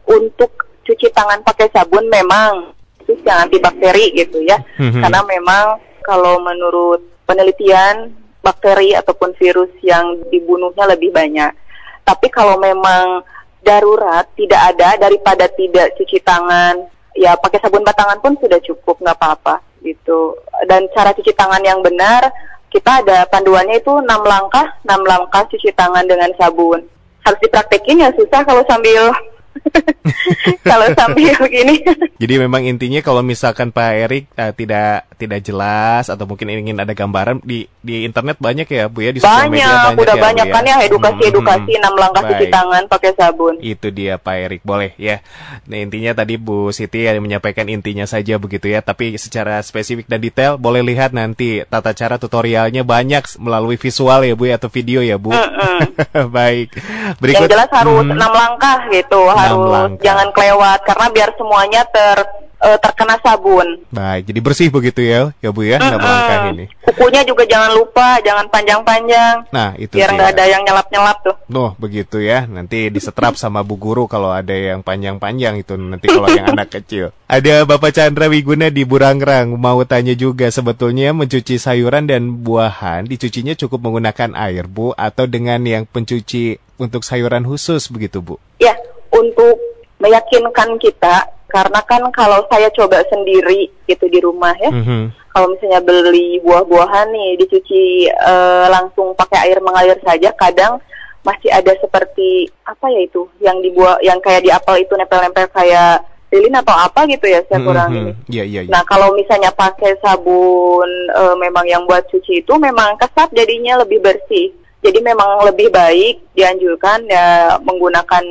Untuk 0.09 0.65
cuci 0.83 1.13
tangan 1.13 1.45
pakai 1.45 1.69
sabun 1.69 2.09
memang 2.09 2.73
itu 3.05 3.13
yang 3.21 3.45
antibakteri 3.45 4.11
gitu 4.17 4.41
ya. 4.41 4.57
Mm-hmm. 4.81 5.01
Karena 5.05 5.21
memang 5.23 5.65
kalau 6.01 6.41
menurut 6.41 7.05
penelitian 7.29 8.11
bakteri 8.41 8.97
ataupun 8.97 9.37
virus 9.37 9.69
yang 9.85 10.25
dibunuhnya 10.33 10.89
lebih 10.89 11.13
banyak. 11.13 11.53
Tapi 12.01 12.27
kalau 12.33 12.57
memang 12.57 13.21
darurat 13.61 14.25
tidak 14.33 14.73
ada 14.73 14.97
daripada 14.97 15.45
tidak 15.53 15.93
cuci 15.93 16.17
tangan, 16.25 16.89
ya 17.13 17.37
pakai 17.37 17.61
sabun 17.61 17.85
batangan 17.85 18.17
pun 18.17 18.33
sudah 18.41 18.57
cukup 18.65 18.97
nggak 18.97 19.17
apa-apa 19.19 19.68
gitu. 19.83 20.35
Dan 20.67 20.87
cara 20.95 21.11
cuci 21.15 21.31
tangan 21.35 21.63
yang 21.63 21.79
benar 21.79 22.29
kita 22.69 23.01
ada 23.01 23.25
panduannya 23.25 23.81
itu 23.81 23.89
enam 23.97 24.21
langkah, 24.21 24.77
enam 24.85 25.01
langkah 25.01 25.41
cuci 25.49 25.73
tangan 25.73 26.05
dengan 26.05 26.29
sabun. 26.37 26.85
Harus 27.25 27.39
dipraktekin 27.41 28.01
ya 28.01 28.13
susah 28.13 28.45
kalau 28.45 28.61
sambil 28.69 29.09
kalau 30.69 30.87
sambil 30.95 31.35
gini. 31.47 31.83
Jadi 32.19 32.33
memang 32.39 32.65
intinya 32.65 32.99
kalau 33.03 33.21
misalkan 33.23 33.71
Pak 33.71 33.91
Erik 33.95 34.25
uh, 34.35 34.51
tidak 34.55 35.07
tidak 35.19 35.39
jelas 35.43 36.07
atau 36.07 36.23
mungkin 36.23 36.47
ingin 36.51 36.79
ada 36.79 36.95
gambaran 36.95 37.43
di 37.43 37.67
di 37.83 38.07
internet 38.07 38.39
banyak 38.39 38.67
ya 38.67 38.87
Bu 38.87 39.03
ya 39.03 39.11
di 39.11 39.19
sosial 39.19 39.51
media 39.51 39.67
banyak 39.67 39.99
udah 39.99 40.15
ya, 40.15 40.23
banyak 40.23 40.47
ya? 40.47 40.53
kan 40.53 40.63
ya 40.63 40.75
edukasi-edukasi 40.87 41.71
enam 41.75 41.93
hmm, 41.95 42.01
langkah 42.01 42.23
cuci 42.27 42.45
tangan 42.47 42.83
pakai 42.87 43.11
sabun. 43.15 43.53
Itu 43.59 43.87
dia 43.91 44.15
Pak 44.15 44.35
Erik 44.35 44.61
boleh 44.63 44.95
ya. 44.95 45.19
Nah 45.67 45.77
intinya 45.79 46.15
tadi 46.15 46.39
Bu 46.39 46.71
Siti 46.71 47.03
yang 47.07 47.19
menyampaikan 47.19 47.67
intinya 47.67 48.07
saja 48.07 48.39
begitu 48.39 48.71
ya, 48.71 48.79
tapi 48.79 49.15
secara 49.19 49.59
spesifik 49.59 50.07
dan 50.07 50.23
detail 50.23 50.55
boleh 50.55 50.83
lihat 50.83 51.11
nanti 51.11 51.63
tata 51.67 51.91
cara 51.91 52.15
tutorialnya 52.15 52.87
banyak 52.87 53.39
melalui 53.39 53.75
visual 53.75 54.23
ya 54.23 54.35
Bu 54.35 54.47
ya 54.47 54.55
atau 54.55 54.71
video 54.71 55.03
ya 55.03 55.19
Bu. 55.19 55.35
Mm 55.35 55.39
-mm. 55.39 55.79
Baik. 56.37 56.75
Berikut. 57.19 57.47
Yang 57.47 57.51
jelas 57.55 57.69
harus 57.71 58.03
hmm. 58.03 58.15
enam 58.15 58.31
langkah 58.31 58.77
gitu, 58.91 59.21
harus 59.31 59.48
langkah. 59.57 60.03
jangan 60.05 60.27
kelewat 60.35 60.79
karena 60.85 61.05
biar 61.09 61.29
semuanya 61.33 61.81
ter 61.89 62.17
uh, 62.59 62.77
terkena 62.77 63.15
sabun. 63.23 63.81
Baik, 63.89 64.29
jadi 64.29 64.39
bersih 64.43 64.69
begitu 64.69 65.01
ya, 65.01 65.31
ya 65.39 65.49
Bu 65.49 65.65
ya, 65.65 65.79
mm 65.79 65.87
-hmm. 65.87 65.99
langkah 65.99 66.39
ini. 66.51 66.65
Kukunya 66.83 67.21
juga 67.23 67.43
jangan 67.47 67.71
lupa, 67.73 68.19
jangan 68.21 68.45
panjang-panjang. 68.51 69.49
Nah, 69.49 69.73
itu 69.79 69.95
biar 69.95 70.11
nggak 70.13 70.29
ada 70.35 70.45
yang 70.45 70.61
nyelap-nyelap 70.67 71.17
tuh. 71.23 71.35
Nuh, 71.47 71.71
begitu 71.79 72.19
ya. 72.19 72.45
Nanti 72.45 72.91
disetrap 72.91 73.39
sama 73.39 73.63
Bu 73.63 73.79
Guru 73.79 74.05
kalau 74.05 74.29
ada 74.29 74.53
yang 74.53 74.83
panjang-panjang 74.83 75.63
itu 75.63 75.73
nanti 75.79 76.11
kalau 76.11 76.27
yang 76.29 76.51
anak 76.53 76.69
kecil. 76.69 77.15
Ada 77.29 77.63
Bapak 77.63 77.93
Chandra 77.95 78.25
Wiguna 78.27 78.73
di 78.73 78.83
Burangrang 78.83 79.53
mau 79.55 79.79
tanya 79.85 80.17
juga 80.17 80.49
sebetulnya 80.49 81.13
mencuci 81.13 81.61
sayuran 81.61 82.09
dan 82.09 82.41
buahan 82.41 83.05
dicucinya 83.05 83.53
cukup 83.55 83.85
menggunakan 83.85 84.33
air, 84.35 84.65
Bu, 84.65 84.91
atau 84.97 85.29
dengan 85.29 85.61
yang 85.63 85.85
pencuci 85.85 86.57
untuk 86.81 87.05
sayuran 87.05 87.45
khusus 87.45 87.91
begitu, 87.91 88.23
Bu? 88.23 88.35
Ya, 88.57 88.73
untuk 89.19 89.55
meyakinkan 89.99 90.79
kita 90.79 91.27
karena 91.49 91.81
kan 91.83 92.05
kalau 92.13 92.45
saya 92.47 92.69
coba 92.71 93.01
sendiri 93.09 93.73
gitu 93.89 94.05
di 94.07 94.21
rumah 94.21 94.53
ya 94.61 94.69
mm 94.69 94.83
-hmm. 94.85 95.03
kalau 95.33 95.51
misalnya 95.51 95.81
beli 95.81 96.37
buah-buahan 96.45 97.09
nih 97.09 97.41
dicuci 97.41 98.05
uh, 98.13 98.69
langsung 98.69 99.17
pakai 99.17 99.49
air 99.49 99.57
mengalir 99.59 99.97
saja 100.05 100.29
kadang 100.37 100.77
masih 101.25 101.51
ada 101.51 101.75
seperti 101.81 102.47
apa 102.63 102.87
ya 102.87 103.01
itu 103.03 103.27
yang 103.43 103.59
dibuat 103.59 103.99
yang 104.05 104.21
kayak 104.23 104.45
di 104.45 104.53
apel 104.53 104.79
itu 104.79 104.93
nempel-nempel 104.95 105.51
kayak 105.51 106.05
lilin 106.29 106.61
atau 106.61 106.77
apa 106.77 107.09
gitu 107.09 107.25
ya 107.25 107.41
saya 107.49 107.59
kurang 107.65 107.89
mm 107.89 107.97
-hmm. 107.97 108.01
ini. 108.05 108.11
Yeah, 108.29 108.45
yeah, 108.45 108.63
yeah. 108.63 108.71
Nah 108.71 108.85
kalau 108.85 109.17
misalnya 109.17 109.49
pakai 109.49 109.97
sabun 109.97 110.89
uh, 111.17 111.33
memang 111.41 111.65
yang 111.65 111.83
buat 111.89 112.05
cuci 112.13 112.45
itu 112.45 112.53
memang 112.61 112.95
kesat 113.01 113.33
jadinya 113.33 113.81
lebih 113.81 113.99
bersih. 113.99 114.53
Jadi 114.79 115.03
memang 115.03 115.43
lebih 115.43 115.73
baik 115.73 116.21
dianjurkan 116.37 117.03
ya 117.09 117.57
menggunakan 117.65 118.23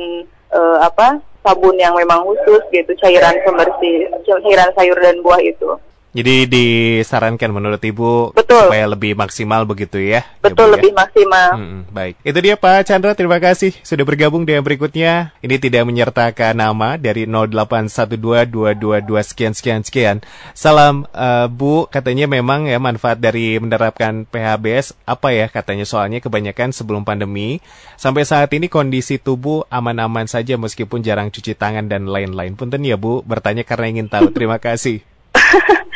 uh, 0.53 0.77
apa 0.83 1.21
sabun 1.41 1.75
yang 1.79 1.95
memang 1.95 2.21
khusus 2.27 2.61
gitu 2.69 2.91
cairan 2.99 3.35
pembersih 3.47 4.11
cairan 4.27 4.69
sayur 4.75 4.97
dan 4.99 5.19
buah 5.23 5.39
itu. 5.41 5.69
Jadi 6.09 6.49
disarankan 6.49 7.53
menurut 7.53 7.77
Ibu 7.77 8.33
Betul. 8.33 8.65
supaya 8.65 8.89
lebih 8.89 9.13
maksimal 9.13 9.61
begitu 9.69 10.01
ya? 10.01 10.25
Betul, 10.41 10.73
ya, 10.73 10.81
lebih 10.81 10.91
ya? 10.97 11.05
maksimal. 11.05 11.49
Hmm, 11.53 11.81
baik. 11.93 12.17
Itu 12.25 12.39
dia 12.41 12.57
Pak 12.57 12.89
Chandra, 12.89 13.13
terima 13.13 13.37
kasih 13.37 13.77
sudah 13.85 14.01
bergabung 14.01 14.41
dengan 14.41 14.65
berikutnya. 14.65 15.37
Ini 15.45 15.61
tidak 15.61 15.85
menyertakan 15.85 16.57
nama 16.57 16.97
dari 16.97 17.29
0812222 17.29 19.05
sekian 19.21 19.53
sekian 19.53 19.81
sekian. 19.85 20.17
Salam 20.57 21.05
uh, 21.13 21.45
Bu, 21.45 21.85
katanya 21.93 22.25
memang 22.25 22.65
ya 22.65 22.81
manfaat 22.81 23.21
dari 23.21 23.61
menerapkan 23.61 24.25
PHBS 24.25 24.97
apa 25.05 25.29
ya 25.29 25.45
katanya 25.45 25.85
soalnya 25.85 26.17
kebanyakan 26.25 26.73
sebelum 26.73 27.05
pandemi 27.05 27.61
sampai 28.01 28.25
saat 28.25 28.49
ini 28.57 28.65
kondisi 28.65 29.21
tubuh 29.21 29.61
aman-aman 29.69 30.25
saja 30.25 30.57
meskipun 30.57 31.05
jarang 31.05 31.29
cuci 31.29 31.53
tangan 31.53 31.85
dan 31.85 32.09
lain-lain. 32.09 32.57
Punten 32.57 32.81
ya 32.81 32.97
Bu, 32.97 33.21
bertanya 33.21 33.61
karena 33.61 33.93
ingin 33.93 34.09
tahu. 34.09 34.33
Terima 34.35 34.57
kasih. 34.57 35.05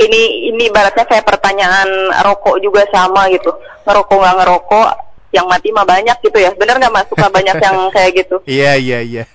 ini 0.00 0.48
ini 0.48 0.64
baratnya 0.72 1.04
kayak 1.04 1.28
pertanyaan 1.28 1.88
rokok 2.24 2.56
juga 2.64 2.88
sama 2.88 3.28
gitu. 3.28 3.52
Ngerokok 3.84 4.16
nggak 4.16 4.36
ngerokok 4.40 4.88
yang 5.30 5.46
mati 5.46 5.68
mah 5.70 5.86
banyak 5.86 6.16
gitu 6.24 6.38
ya. 6.40 6.50
Benar 6.56 6.80
nggak 6.80 6.94
mas? 6.94 7.06
Suka 7.06 7.28
banyak 7.28 7.56
yang 7.60 7.76
kayak 7.94 8.10
gitu? 8.24 8.36
Iya 8.48 8.72
iya 8.80 8.98
iya. 9.04 9.24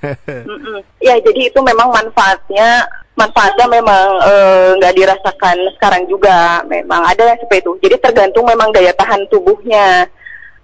Ya 1.05 1.21
jadi 1.21 1.53
itu 1.53 1.59
memang 1.61 1.93
manfaatnya 1.93 2.89
manfaatnya 3.13 3.69
memang 3.69 4.05
eh, 4.25 4.69
nggak 4.81 4.93
e, 4.93 4.97
dirasakan 4.97 5.57
sekarang 5.77 6.03
juga. 6.09 6.65
Memang 6.65 7.05
ada 7.05 7.29
yang 7.29 7.39
seperti 7.39 7.61
itu. 7.61 7.71
Jadi 7.85 7.95
tergantung 8.01 8.45
memang 8.49 8.73
daya 8.73 8.91
tahan 8.97 9.29
tubuhnya 9.29 10.09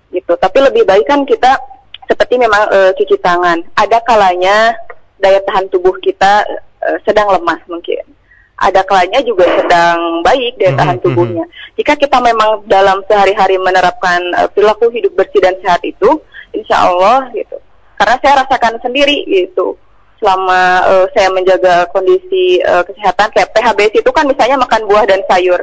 gitu. 0.10 0.34
Tapi 0.36 0.58
lebih 0.66 0.84
baik 0.84 1.06
kan 1.06 1.24
kita 1.24 1.62
seperti 2.10 2.42
memang 2.42 2.68
e, 2.74 2.80
cuci 2.98 3.16
tangan. 3.22 3.62
Ada 3.78 4.02
kalanya 4.02 4.74
daya 5.22 5.40
tahan 5.46 5.70
tubuh 5.70 5.94
kita 6.02 6.44
e, 6.82 6.90
sedang 7.06 7.30
lemah 7.30 7.62
mungkin 7.70 8.21
ada 8.62 8.86
kalanya 8.86 9.26
juga 9.26 9.50
sedang 9.58 10.22
baik 10.22 10.54
daya 10.62 10.78
tahan 10.78 10.98
tubuhnya. 11.02 11.46
Jika 11.74 11.98
kita 11.98 12.22
memang 12.22 12.62
dalam 12.70 13.02
sehari-hari 13.10 13.58
menerapkan 13.58 14.22
uh, 14.38 14.46
perilaku 14.54 14.94
hidup 14.94 15.18
bersih 15.18 15.42
dan 15.42 15.58
sehat 15.66 15.82
itu, 15.82 16.22
insya 16.54 16.86
Allah 16.86 17.26
gitu. 17.34 17.58
Karena 17.98 18.16
saya 18.22 18.34
rasakan 18.46 18.78
sendiri 18.86 19.26
gitu 19.26 19.78
selama 20.22 20.86
uh, 20.86 21.06
saya 21.18 21.34
menjaga 21.34 21.90
kondisi 21.90 22.62
uh, 22.62 22.86
kesehatan 22.86 23.34
kayak 23.34 23.50
PHBS 23.58 24.06
itu 24.06 24.10
kan 24.14 24.30
misalnya 24.30 24.62
makan 24.62 24.86
buah 24.86 25.10
dan 25.10 25.26
sayur. 25.26 25.58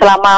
Selama 0.00 0.34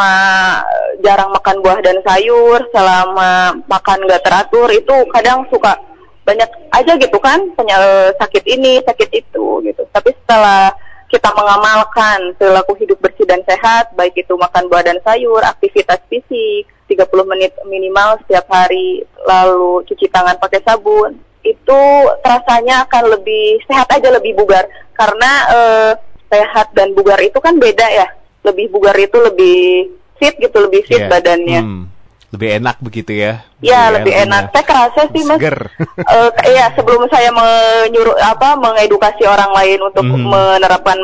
jarang 1.06 1.30
makan 1.32 1.62
buah 1.62 1.80
dan 1.80 1.96
sayur, 2.04 2.60
selama 2.74 3.56
makan 3.70 3.98
nggak 4.04 4.22
teratur 4.26 4.68
itu 4.74 4.92
kadang 5.14 5.46
suka 5.48 5.78
banyak 6.22 6.50
aja 6.74 6.92
gitu 6.98 7.18
kan 7.22 7.38
penyakit 7.54 8.14
sakit 8.20 8.44
ini, 8.44 8.82
sakit 8.84 9.08
itu 9.14 9.62
gitu. 9.64 9.82
Tapi 9.94 10.10
setelah 10.22 10.74
kita 11.12 11.28
mengamalkan 11.36 12.32
perilaku 12.40 12.72
hidup 12.80 12.96
bersih 13.04 13.28
dan 13.28 13.44
sehat, 13.44 13.92
baik 13.92 14.16
itu 14.16 14.32
makan 14.32 14.64
buah 14.72 14.80
dan 14.80 14.96
sayur, 15.04 15.44
aktivitas 15.44 16.00
fisik, 16.08 16.64
30 16.88 17.04
menit 17.28 17.52
minimal 17.68 18.16
setiap 18.24 18.48
hari, 18.48 19.04
lalu 19.28 19.84
cuci 19.84 20.08
tangan 20.08 20.40
pakai 20.40 20.64
sabun, 20.64 21.20
itu 21.44 21.80
rasanya 22.24 22.88
akan 22.88 23.12
lebih 23.12 23.60
sehat 23.68 23.92
aja, 23.92 24.08
lebih 24.08 24.32
bugar. 24.40 24.64
Karena 24.96 25.30
eh, 25.52 25.92
sehat 26.32 26.72
dan 26.72 26.96
bugar 26.96 27.20
itu 27.20 27.36
kan 27.44 27.60
beda 27.60 27.86
ya. 27.92 28.08
Lebih 28.48 28.72
bugar 28.72 28.96
itu 28.96 29.20
lebih 29.20 29.92
fit 30.16 30.32
gitu, 30.40 30.64
lebih 30.64 30.80
fit 30.88 31.04
yeah. 31.04 31.12
badannya. 31.12 31.60
Hmm 31.60 31.91
lebih 32.32 32.48
enak 32.64 32.76
begitu 32.80 33.12
ya? 33.12 33.44
Iya 33.60 33.92
lebih 33.92 34.12
enak. 34.24 34.56
Saya 34.56 34.64
kerasa 34.64 35.00
sih 35.12 35.22
mas. 35.28 35.36
Seger. 35.36 35.68
uh, 36.16 36.30
iya 36.48 36.72
sebelum 36.72 37.04
saya 37.12 37.28
menyuruh 37.28 38.16
apa 38.24 38.56
mengedukasi 38.56 39.28
orang 39.28 39.52
lain 39.52 39.78
untuk 39.84 40.08
mm. 40.08 40.24
menerapkan 40.24 40.96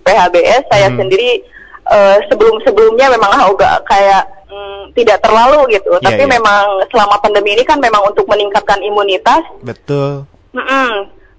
PHBS, 0.00 0.64
saya 0.72 0.88
mm. 0.88 0.96
sendiri 0.96 1.44
uh, 1.84 2.16
sebelum 2.32 2.56
sebelumnya 2.64 3.12
memang 3.12 3.28
agak 3.28 3.84
kayak 3.84 4.24
mm, 4.48 4.96
tidak 4.96 5.20
terlalu 5.20 5.76
gitu. 5.76 6.00
Yeah, 6.00 6.04
Tapi 6.08 6.22
yeah. 6.24 6.32
memang 6.40 6.64
selama 6.88 7.20
pandemi 7.20 7.52
ini 7.60 7.64
kan 7.68 7.76
memang 7.76 8.00
untuk 8.08 8.24
meningkatkan 8.24 8.80
imunitas. 8.80 9.44
Betul. 9.60 10.24
Mm 10.56 10.64
-mm, 10.64 10.90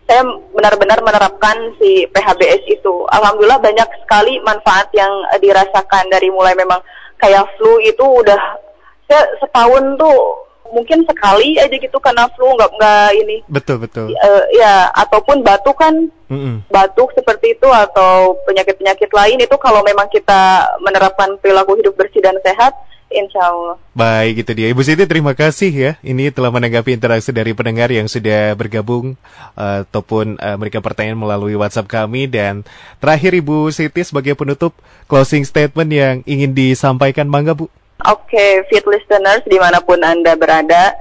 saya 0.05 0.21
benar-benar 0.53 1.01
menerapkan 1.01 1.57
si 1.81 2.05
PHBS 2.13 2.61
itu. 2.69 3.09
Alhamdulillah 3.09 3.57
banyak 3.57 3.89
sekali 4.05 4.37
manfaat 4.45 4.93
yang 4.93 5.09
dirasakan 5.41 6.13
dari 6.13 6.29
mulai 6.29 6.53
memang 6.53 6.77
kayak 7.17 7.49
flu 7.57 7.81
itu 7.81 8.05
udah 8.05 8.69
saya 9.11 9.27
setahun 9.43 9.99
tuh 9.99 10.47
mungkin 10.71 11.03
sekali 11.03 11.59
aja 11.59 11.75
gitu 11.75 11.99
karena 11.99 12.31
flu 12.31 12.55
nggak 12.55 12.71
nggak 12.79 13.09
ini 13.19 13.37
betul 13.51 13.77
betul 13.83 14.07
uh, 14.15 14.43
ya 14.55 14.87
ataupun 14.95 15.43
batuk 15.43 15.75
kan 15.75 16.07
mm 16.31 16.39
-mm. 16.39 16.55
batuk 16.71 17.11
seperti 17.11 17.59
itu 17.59 17.67
atau 17.67 18.39
penyakit 18.47 18.79
penyakit 18.79 19.11
lain 19.11 19.43
itu 19.43 19.55
kalau 19.59 19.83
memang 19.83 20.07
kita 20.07 20.71
menerapkan 20.79 21.35
perilaku 21.43 21.75
hidup 21.75 21.99
bersih 21.99 22.23
dan 22.23 22.39
sehat 22.39 22.71
Insya 23.11 23.43
Allah. 23.43 23.75
Baik, 23.91 24.47
itu 24.47 24.51
dia. 24.55 24.67
Ibu 24.71 24.81
Siti, 24.87 25.03
terima 25.03 25.35
kasih 25.35 25.67
ya. 25.67 25.91
Ini 25.99 26.31
telah 26.31 26.47
menanggapi 26.47 26.95
interaksi 26.95 27.35
dari 27.35 27.51
pendengar 27.51 27.91
yang 27.91 28.07
sudah 28.07 28.55
bergabung 28.55 29.19
uh, 29.59 29.83
ataupun 29.83 30.39
uh, 30.39 30.55
memberikan 30.55 30.79
pertanyaan 30.79 31.19
melalui 31.19 31.59
WhatsApp 31.59 31.91
kami. 31.91 32.31
Dan 32.31 32.63
terakhir 33.03 33.35
Ibu 33.35 33.67
Siti 33.75 34.07
sebagai 34.07 34.39
penutup 34.39 34.71
closing 35.11 35.43
statement 35.43 35.91
yang 35.91 36.15
ingin 36.23 36.55
disampaikan, 36.55 37.27
Mangga 37.27 37.51
Bu. 37.51 37.67
Oke, 38.09 38.33
okay, 38.33 38.51
fit 38.71 38.85
listeners 38.89 39.45
di 39.45 39.61
mana 39.61 39.77
pun 39.83 40.01
Anda 40.01 40.33
berada, 40.33 40.97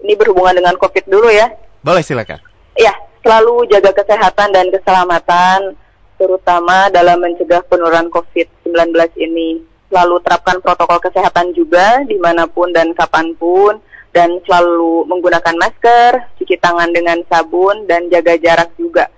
ini 0.00 0.16
berhubungan 0.16 0.56
dengan 0.56 0.74
COVID 0.80 1.04
dulu 1.04 1.28
ya. 1.28 1.52
Boleh 1.84 2.00
silakan. 2.00 2.40
Ya, 2.78 2.94
selalu 3.20 3.68
jaga 3.68 3.92
kesehatan 3.92 4.56
dan 4.56 4.72
keselamatan, 4.72 5.76
terutama 6.16 6.88
dalam 6.88 7.20
mencegah 7.20 7.60
penurunan 7.68 8.08
COVID-19 8.12 8.94
ini. 9.20 9.64
selalu 9.88 10.20
terapkan 10.20 10.60
protokol 10.60 11.00
kesehatan 11.00 11.56
juga 11.56 12.04
di 12.04 12.20
mana 12.20 12.44
pun 12.44 12.68
dan 12.76 12.92
kapan 12.92 13.32
pun 13.40 13.80
dan 14.12 14.36
selalu 14.44 15.08
menggunakan 15.08 15.56
masker, 15.56 16.28
cuci 16.36 16.60
tangan 16.60 16.92
dengan 16.92 17.24
sabun 17.24 17.88
dan 17.88 18.04
jaga 18.12 18.36
jarak 18.36 18.68
juga 18.76 19.08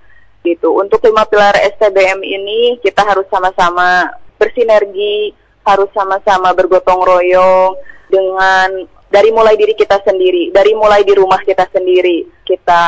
gitu. 0.45 0.73
Untuk 0.77 1.05
lima 1.05 1.25
pilar 1.29 1.57
STBM 1.77 2.21
ini 2.25 2.81
kita 2.81 3.05
harus 3.05 3.29
sama-sama 3.29 4.09
bersinergi, 4.41 5.37
harus 5.75 5.91
sama-sama 5.95 6.51
bergotong 6.53 7.03
royong 7.03 7.79
dengan 8.11 8.85
dari 9.11 9.35
mulai 9.35 9.59
diri 9.59 9.75
kita 9.75 9.99
sendiri, 10.07 10.55
dari 10.55 10.75
mulai 10.75 11.03
di 11.03 11.15
rumah 11.19 11.43
kita 11.43 11.67
sendiri. 11.75 12.27
Kita 12.47 12.83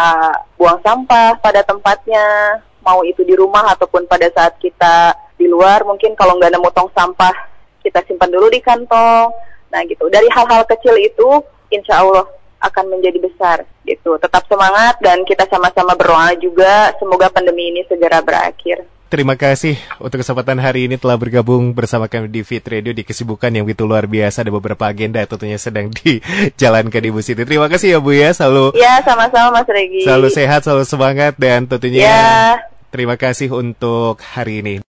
buang 0.55 0.79
sampah 0.83 1.39
pada 1.43 1.67
tempatnya, 1.67 2.59
mau 2.83 3.03
itu 3.03 3.27
di 3.27 3.35
rumah 3.35 3.75
ataupun 3.75 4.07
pada 4.07 4.31
saat 4.31 4.59
kita 4.63 5.15
di 5.35 5.51
luar, 5.51 5.83
mungkin 5.83 6.15
kalau 6.15 6.39
nggak 6.39 6.55
nemu 6.55 6.71
tong 6.71 6.91
sampah 6.95 7.35
kita 7.83 8.03
simpan 8.07 8.31
dulu 8.31 8.47
di 8.51 8.63
kantong. 8.63 9.35
Nah 9.75 9.81
gitu, 9.91 10.07
dari 10.07 10.31
hal-hal 10.31 10.63
kecil 10.71 10.95
itu 10.99 11.43
insya 11.75 12.03
Allah 12.07 12.27
akan 12.63 12.95
menjadi 12.95 13.19
besar 13.19 13.67
gitu. 13.83 14.15
Tetap 14.23 14.47
semangat 14.47 15.03
dan 15.03 15.27
kita 15.27 15.51
sama-sama 15.51 15.99
berdoa 15.99 16.39
juga 16.39 16.95
semoga 17.03 17.27
pandemi 17.27 17.75
ini 17.75 17.83
segera 17.91 18.23
berakhir. 18.23 18.87
Terima 19.13 19.37
kasih 19.37 19.77
untuk 20.01 20.25
kesempatan 20.25 20.57
hari 20.57 20.89
ini 20.89 20.97
telah 20.97 21.21
bergabung 21.21 21.77
bersama 21.77 22.09
kami 22.09 22.33
di 22.33 22.41
Fit 22.49 22.65
Radio 22.65 22.97
di 22.97 23.05
kesibukan 23.05 23.53
yang 23.53 23.69
begitu 23.69 23.85
luar 23.85 24.09
biasa. 24.09 24.41
Ada 24.41 24.49
beberapa 24.49 24.89
agenda 24.89 25.21
tentunya 25.29 25.61
sedang 25.61 25.93
dijalankan 26.01 27.13
Ibu 27.13 27.21
Siti. 27.21 27.45
Terima 27.45 27.69
kasih 27.69 27.93
ya 27.93 27.99
Bu 28.01 28.17
ya, 28.17 28.33
selalu. 28.33 28.73
Ya, 28.73 29.05
sama-sama 29.05 29.61
Mas 29.61 29.69
Regi. 29.69 30.09
Selalu 30.09 30.33
sehat, 30.33 30.65
selalu 30.65 30.89
semangat 30.89 31.37
dan 31.37 31.69
tentunya 31.69 32.09
ya. 32.09 32.25
terima 32.89 33.21
kasih 33.21 33.53
untuk 33.53 34.17
hari 34.33 34.65
ini. 34.65 34.81